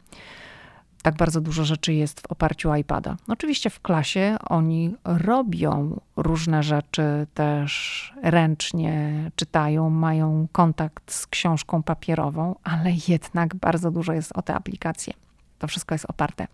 tak 1.04 1.16
bardzo 1.16 1.40
dużo 1.40 1.64
rzeczy 1.64 1.94
jest 1.94 2.20
w 2.20 2.26
oparciu 2.32 2.74
iPada. 2.74 3.16
Oczywiście 3.28 3.70
w 3.70 3.80
klasie 3.80 4.36
oni 4.48 4.94
robią 5.04 6.00
różne 6.16 6.62
rzeczy 6.62 7.26
też 7.34 8.12
ręcznie, 8.22 9.30
czytają, 9.36 9.90
mają 9.90 10.46
kontakt 10.52 11.12
z 11.12 11.26
książką 11.26 11.82
papierową, 11.82 12.54
ale 12.62 12.90
jednak 13.08 13.54
bardzo 13.54 13.90
dużo 13.90 14.12
jest 14.12 14.32
o 14.34 14.42
te 14.42 14.54
aplikacje. 14.54 15.14
To 15.58 15.66
wszystko 15.66 15.94
jest 15.94 16.04
oparte. 16.08 16.46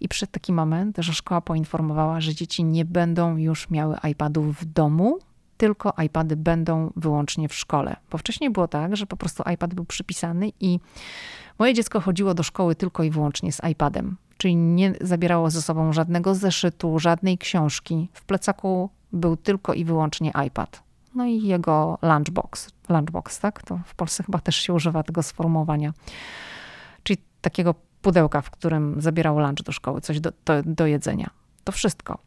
I 0.00 0.08
przyszedł 0.08 0.32
taki 0.32 0.52
moment, 0.52 0.96
że 0.98 1.12
szkoła 1.12 1.40
poinformowała, 1.40 2.20
że 2.20 2.34
dzieci 2.34 2.64
nie 2.64 2.84
będą 2.84 3.36
już 3.36 3.70
miały 3.70 3.96
iPadów 4.10 4.60
w 4.60 4.64
domu, 4.64 5.18
tylko 5.56 5.94
iPady 6.04 6.36
będą 6.36 6.92
wyłącznie 6.96 7.48
w 7.48 7.54
szkole. 7.54 7.96
Bo 8.10 8.18
wcześniej 8.18 8.50
było 8.50 8.68
tak, 8.68 8.96
że 8.96 9.06
po 9.06 9.16
prostu 9.16 9.42
iPad 9.52 9.74
był 9.74 9.84
przypisany 9.84 10.52
i 10.60 10.78
Moje 11.58 11.74
dziecko 11.74 12.00
chodziło 12.00 12.34
do 12.34 12.42
szkoły 12.42 12.74
tylko 12.74 13.02
i 13.02 13.10
wyłącznie 13.10 13.52
z 13.52 13.60
iPadem, 13.70 14.16
czyli 14.36 14.56
nie 14.56 14.92
zabierało 15.00 15.50
ze 15.50 15.62
sobą 15.62 15.92
żadnego 15.92 16.34
zeszytu, 16.34 16.98
żadnej 16.98 17.38
książki. 17.38 18.08
W 18.12 18.24
plecaku 18.24 18.90
był 19.12 19.36
tylko 19.36 19.74
i 19.74 19.84
wyłącznie 19.84 20.32
iPad. 20.46 20.82
No 21.14 21.26
i 21.26 21.42
jego 21.42 21.98
lunchbox. 22.02 22.70
Lunchbox, 22.88 23.40
tak? 23.40 23.62
To 23.62 23.80
w 23.84 23.94
Polsce 23.94 24.22
chyba 24.22 24.38
też 24.38 24.56
się 24.56 24.72
używa 24.72 25.02
tego 25.02 25.22
sformułowania. 25.22 25.92
Czyli 27.02 27.18
takiego 27.40 27.74
pudełka, 28.02 28.40
w 28.40 28.50
którym 28.50 29.00
zabierał 29.00 29.38
lunch 29.38 29.62
do 29.62 29.72
szkoły, 29.72 30.00
coś 30.00 30.20
do, 30.20 30.32
do, 30.44 30.62
do 30.64 30.86
jedzenia. 30.86 31.30
To 31.64 31.72
wszystko. 31.72 32.18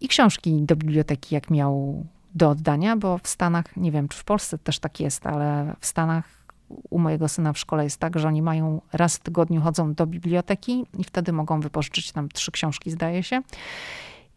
i 0.00 0.08
książki 0.08 0.62
do 0.62 0.76
biblioteki, 0.76 1.34
jak 1.34 1.50
miał 1.50 2.04
do 2.34 2.50
oddania, 2.50 2.96
bo 2.96 3.18
w 3.18 3.28
Stanach, 3.28 3.76
nie 3.76 3.92
wiem 3.92 4.08
czy 4.08 4.18
w 4.18 4.24
Polsce 4.24 4.58
też 4.58 4.78
tak 4.78 5.00
jest, 5.00 5.26
ale 5.26 5.76
w 5.80 5.86
Stanach 5.86 6.44
u 6.90 6.98
mojego 6.98 7.28
syna 7.28 7.52
w 7.52 7.58
szkole 7.58 7.84
jest 7.84 7.96
tak, 8.00 8.18
że 8.18 8.28
oni 8.28 8.42
mają 8.42 8.80
raz 8.92 9.16
w 9.16 9.20
tygodniu 9.20 9.60
chodzą 9.60 9.94
do 9.94 10.06
biblioteki 10.06 10.86
i 10.98 11.04
wtedy 11.04 11.32
mogą 11.32 11.60
wypożyczyć 11.60 12.12
tam 12.12 12.28
trzy 12.28 12.52
książki, 12.52 12.90
zdaje 12.90 13.22
się. 13.22 13.42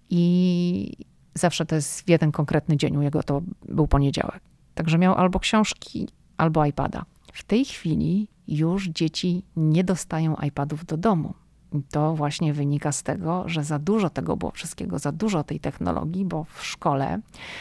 I 0.10 0.92
zawsze 1.34 1.66
to 1.66 1.76
jest 1.76 2.02
w 2.02 2.10
jeden 2.10 2.32
konkretny 2.32 2.78
dzień, 2.78 2.98
u 2.98 3.02
jego 3.02 3.24
to 3.24 3.42
był 3.66 3.88
poniedziałek. 3.88 4.40
Także 4.76 4.98
miał 4.98 5.16
albo 5.16 5.40
książki, 5.40 6.10
albo 6.38 6.66
iPada. 6.66 7.06
W 7.34 7.44
tej 7.44 7.66
chwili 7.66 8.28
już 8.48 8.88
dzieci 8.88 9.44
nie 9.56 9.84
dostają 9.84 10.36
iPadów 10.36 10.86
do 10.86 10.98
domu. 10.98 11.34
I 11.74 11.84
to 11.84 12.14
właśnie 12.16 12.54
wynika 12.54 12.92
z 12.92 13.04
tego, 13.04 13.44
że 13.50 13.64
za 13.64 13.80
dużo 13.80 14.10
tego 14.10 14.38
było 14.38 14.52
wszystkiego, 14.52 15.00
za 15.00 15.12
dużo 15.12 15.44
tej 15.44 15.60
technologii, 15.60 16.26
bo 16.26 16.44
w 16.44 16.66
szkole, 16.66 17.20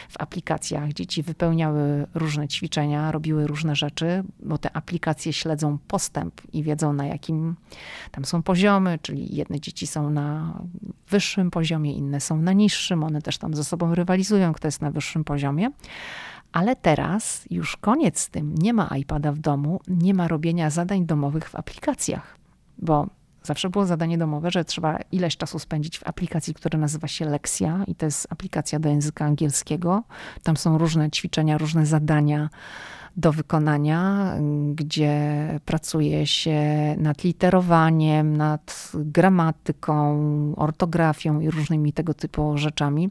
w 0.09 0.21
aplikacjach 0.21 0.93
dzieci 0.93 1.23
wypełniały 1.23 2.07
różne 2.13 2.47
ćwiczenia, 2.47 3.11
robiły 3.11 3.47
różne 3.47 3.75
rzeczy, 3.75 4.23
bo 4.39 4.57
te 4.57 4.77
aplikacje 4.77 5.33
śledzą 5.33 5.77
postęp 5.87 6.41
i 6.53 6.63
wiedzą 6.63 6.93
na 6.93 7.05
jakim 7.05 7.55
tam 8.11 8.25
są 8.25 8.43
poziomy, 8.43 8.99
czyli 9.01 9.35
jedne 9.35 9.59
dzieci 9.59 9.87
są 9.87 10.09
na 10.09 10.59
wyższym 11.09 11.51
poziomie, 11.51 11.93
inne 11.93 12.19
są 12.19 12.41
na 12.41 12.53
niższym, 12.53 13.03
one 13.03 13.21
też 13.21 13.37
tam 13.37 13.53
ze 13.53 13.63
sobą 13.63 13.95
rywalizują, 13.95 14.53
kto 14.53 14.67
jest 14.67 14.81
na 14.81 14.91
wyższym 14.91 15.23
poziomie. 15.23 15.69
Ale 16.51 16.75
teraz 16.75 17.45
już 17.49 17.77
koniec 17.77 18.19
z 18.19 18.29
tym. 18.29 18.55
Nie 18.55 18.73
ma 18.73 18.97
iPada 18.97 19.31
w 19.31 19.37
domu, 19.37 19.79
nie 19.87 20.13
ma 20.13 20.27
robienia 20.27 20.69
zadań 20.69 21.05
domowych 21.05 21.49
w 21.49 21.55
aplikacjach, 21.55 22.37
bo 22.77 23.07
zawsze 23.47 23.69
było 23.69 23.85
zadanie 23.85 24.17
domowe, 24.17 24.51
że 24.51 24.65
trzeba 24.65 24.99
ileś 25.11 25.37
czasu 25.37 25.59
spędzić 25.59 25.99
w 25.99 26.07
aplikacji, 26.07 26.53
która 26.53 26.79
nazywa 26.79 27.07
się 27.07 27.25
Lexia 27.25 27.83
i 27.87 27.95
to 27.95 28.05
jest 28.05 28.27
aplikacja 28.29 28.79
do 28.79 28.89
języka 28.89 29.25
angielskiego. 29.25 30.03
Tam 30.43 30.57
są 30.57 30.77
różne 30.77 31.11
ćwiczenia, 31.11 31.57
różne 31.57 31.85
zadania 31.85 32.49
do 33.17 33.31
wykonania, 33.31 34.33
gdzie 34.73 35.19
pracuje 35.65 36.27
się 36.27 36.61
nad 36.97 37.23
literowaniem, 37.23 38.37
nad 38.37 38.91
gramatyką, 38.93 39.95
ortografią 40.55 41.39
i 41.39 41.51
różnymi 41.51 41.93
tego 41.93 42.13
typu 42.13 42.57
rzeczami. 42.57 43.09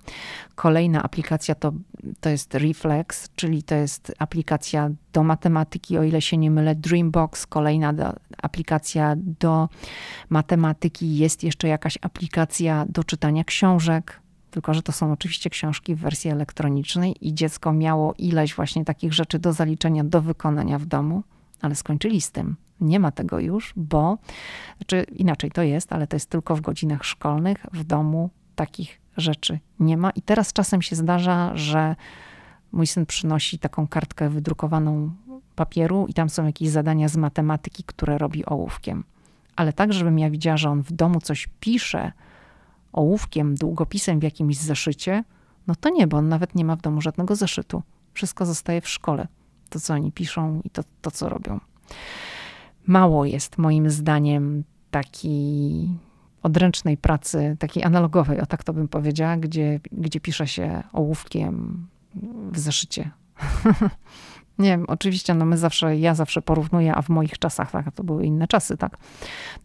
Kolejna 0.55 1.03
aplikacja 1.03 1.55
to, 1.55 1.73
to 2.21 2.29
jest 2.29 2.55
Reflex, 2.55 3.29
czyli 3.37 3.63
to 3.63 3.75
jest 3.75 4.13
aplikacja 4.19 4.91
do 5.13 5.23
matematyki, 5.23 5.99
o 5.99 6.03
ile 6.03 6.21
się 6.21 6.37
nie 6.37 6.51
mylę, 6.51 6.75
Dreambox. 6.75 7.47
Kolejna 7.47 7.93
do, 7.93 8.13
aplikacja 8.43 9.15
do 9.17 9.69
matematyki. 10.29 11.17
Jest 11.17 11.45
jeszcze 11.45 11.69
jakaś 11.69 11.99
aplikacja 12.03 12.87
do 12.89 13.05
czytania 13.05 13.45
książek 13.45 14.26
tylko 14.57 14.75
że 14.75 14.83
to 14.83 14.93
są 14.93 15.13
oczywiście 15.13 15.51
książki 15.51 15.95
w 15.95 15.99
wersji 15.99 16.31
elektronicznej 16.31 17.29
i 17.29 17.35
dziecko 17.35 17.73
miało 17.73 18.15
ileś 18.19 18.55
właśnie 18.55 18.85
takich 18.85 19.13
rzeczy 19.13 19.39
do 19.39 19.53
zaliczenia, 19.53 20.05
do 20.05 20.23
wykonania 20.23 20.79
w 20.79 20.87
domu, 20.87 21.23
ale 21.61 21.75
skończyli 21.75 22.21
z 22.21 22.31
tym. 22.31 22.57
Nie 22.81 23.01
ma 23.01 23.11
tego 23.11 23.41
już, 23.41 23.73
bo, 23.77 24.19
znaczy 24.77 25.07
inaczej 25.13 25.51
to 25.51 25.63
jest, 25.63 25.93
ale 25.93 26.07
to 26.07 26.17
jest 26.17 26.31
tylko 26.31 26.57
w 26.57 26.61
godzinach 26.61 27.05
szkolnych, 27.05 27.67
w 27.73 27.85
domu 27.85 28.31
takich 28.55 29.01
rzeczy 29.17 29.59
nie 29.81 29.97
ma. 29.97 30.11
I 30.11 30.23
teraz 30.23 30.53
czasem 30.53 30.83
się 30.83 30.97
zdarza, 30.97 31.57
że 31.57 31.97
mój 32.73 32.87
syn 32.87 33.07
przynosi 33.07 33.59
taką 33.59 33.89
kartkę 33.89 34.29
wydrukowaną 34.29 35.11
papieru 35.55 36.07
i 36.09 36.15
tam 36.15 36.29
są 36.29 36.47
jakieś 36.47 36.69
zadania 36.69 37.09
z 37.09 37.17
matematyki, 37.17 37.85
które 37.87 38.19
robi 38.19 38.47
ołówkiem. 38.47 39.05
Ale 39.57 39.73
tak, 39.73 39.93
żebym 39.93 40.19
ja 40.19 40.31
widziała, 40.31 40.57
że 40.57 40.71
on 40.71 40.83
w 40.83 40.93
domu 40.93 41.21
coś 41.21 41.49
pisze, 41.61 42.13
ołówkiem, 42.97 43.55
długopisem 43.55 44.20
w 44.20 44.22
jakimś 44.22 44.57
zeszycie, 44.57 45.24
no 45.66 45.74
to 45.74 45.88
nie, 45.88 46.07
bo 46.07 46.16
on 46.16 46.28
nawet 46.28 46.55
nie 46.55 46.64
ma 46.64 46.76
w 46.76 46.80
domu 46.80 47.01
żadnego 47.01 47.36
zeszytu. 47.36 47.82
Wszystko 48.12 48.47
zostaje 48.47 48.80
w 48.80 48.88
szkole. 48.88 49.28
To, 49.68 49.80
co 49.80 49.94
oni 49.94 50.12
piszą 50.12 50.61
i 50.64 50.70
to, 50.70 50.82
to 51.03 51.11
co 51.11 51.28
robią. 51.28 51.61
Mało 52.86 53.24
jest 53.24 53.59
moim 53.59 53.90
zdaniem 53.90 54.64
takiej 54.90 55.88
odręcznej 56.42 56.97
pracy, 56.97 57.57
takiej 57.59 57.84
analogowej, 57.84 58.40
o 58.40 58.47
tak 58.47 58.64
to 58.64 58.72
bym 58.72 58.88
powiedziała, 58.88 59.36
gdzie, 59.36 59.80
gdzie 59.92 60.20
pisze 60.20 60.47
się 60.47 60.82
ołówkiem 60.92 61.86
w 62.53 62.59
zeszycie. 62.59 63.11
Nie 64.59 64.68
wiem, 64.68 64.84
oczywiście, 64.88 65.34
no 65.34 65.44
my 65.44 65.59
zawsze, 65.59 65.97
ja 65.97 66.14
zawsze 66.14 66.42
porównuję, 66.42 66.94
a 66.94 67.03
w 67.03 67.09
moich 67.09 67.38
czasach, 67.38 67.70
tak, 67.70 67.94
to 67.94 68.05
były 68.05 68.24
inne 68.24 68.47
czasy, 68.47 68.76
tak. 68.76 68.99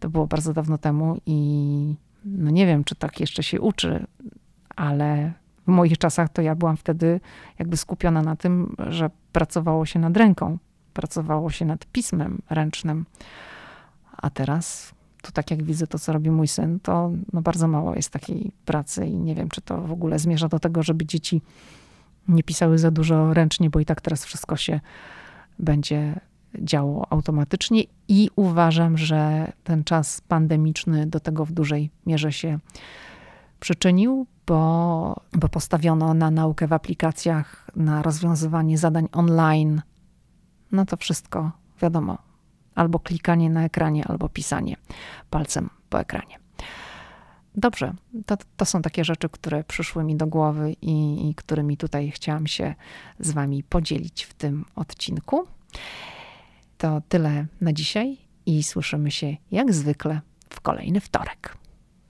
To 0.00 0.10
było 0.10 0.26
bardzo 0.26 0.52
dawno 0.52 0.78
temu 0.78 1.16
i 1.26 1.94
no 2.24 2.50
nie 2.50 2.66
wiem, 2.66 2.84
czy 2.84 2.94
tak 2.94 3.20
jeszcze 3.20 3.42
się 3.42 3.60
uczy, 3.60 4.06
ale 4.76 5.32
w 5.66 5.70
moich 5.70 5.98
czasach 5.98 6.28
to 6.28 6.42
ja 6.42 6.54
byłam 6.54 6.76
wtedy 6.76 7.20
jakby 7.58 7.76
skupiona 7.76 8.22
na 8.22 8.36
tym, 8.36 8.76
że 8.78 9.10
pracowało 9.32 9.86
się 9.86 9.98
nad 9.98 10.16
ręką, 10.16 10.58
pracowało 10.94 11.50
się 11.50 11.64
nad 11.64 11.86
pismem 11.86 12.42
ręcznym. 12.50 13.06
A 14.16 14.30
teraz, 14.30 14.94
to 15.22 15.32
tak 15.32 15.50
jak 15.50 15.62
widzę 15.62 15.86
to, 15.86 15.98
co 15.98 16.12
robi 16.12 16.30
mój 16.30 16.48
syn, 16.48 16.80
to 16.80 17.12
no 17.32 17.42
bardzo 17.42 17.68
mało 17.68 17.94
jest 17.94 18.10
takiej 18.10 18.52
pracy 18.64 19.06
i 19.06 19.16
nie 19.16 19.34
wiem, 19.34 19.48
czy 19.48 19.60
to 19.60 19.80
w 19.80 19.92
ogóle 19.92 20.18
zmierza 20.18 20.48
do 20.48 20.58
tego, 20.58 20.82
żeby 20.82 21.06
dzieci 21.06 21.42
nie 22.28 22.42
pisały 22.42 22.78
za 22.78 22.90
dużo 22.90 23.34
ręcznie, 23.34 23.70
bo 23.70 23.80
i 23.80 23.84
tak 23.84 24.00
teraz 24.00 24.24
wszystko 24.24 24.56
się 24.56 24.80
będzie 25.58 26.20
działo 26.58 27.06
automatycznie 27.10 27.82
i 28.08 28.30
uważam, 28.36 28.98
że 28.98 29.52
ten 29.64 29.84
czas 29.84 30.20
pandemiczny 30.20 31.06
do 31.06 31.20
tego 31.20 31.44
w 31.44 31.52
dużej 31.52 31.90
mierze 32.06 32.32
się 32.32 32.58
przyczynił, 33.60 34.26
bo, 34.46 35.16
bo 35.32 35.48
postawiono 35.48 36.14
na 36.14 36.30
naukę 36.30 36.66
w 36.66 36.72
aplikacjach, 36.72 37.70
na 37.76 38.02
rozwiązywanie 38.02 38.78
zadań 38.78 39.08
online. 39.12 39.82
No 40.72 40.86
to 40.86 40.96
wszystko, 40.96 41.50
wiadomo, 41.82 42.18
albo 42.74 42.98
klikanie 42.98 43.50
na 43.50 43.64
ekranie, 43.64 44.04
albo 44.08 44.28
pisanie 44.28 44.76
palcem 45.30 45.70
po 45.88 46.00
ekranie. 46.00 46.38
Dobrze, 47.54 47.94
to, 48.26 48.36
to 48.56 48.64
są 48.64 48.82
takie 48.82 49.04
rzeczy, 49.04 49.28
które 49.28 49.64
przyszły 49.64 50.04
mi 50.04 50.16
do 50.16 50.26
głowy 50.26 50.76
i, 50.82 51.28
i 51.30 51.34
którymi 51.34 51.76
tutaj 51.76 52.10
chciałam 52.10 52.46
się 52.46 52.74
z 53.18 53.30
Wami 53.30 53.62
podzielić 53.62 54.24
w 54.24 54.34
tym 54.34 54.64
odcinku. 54.76 55.46
To 56.82 57.02
tyle 57.08 57.46
na 57.60 57.72
dzisiaj 57.72 58.16
i 58.46 58.62
słyszymy 58.62 59.10
się 59.10 59.36
jak 59.50 59.72
zwykle 59.74 60.20
w 60.50 60.60
kolejny 60.60 61.00
wtorek. 61.00 61.56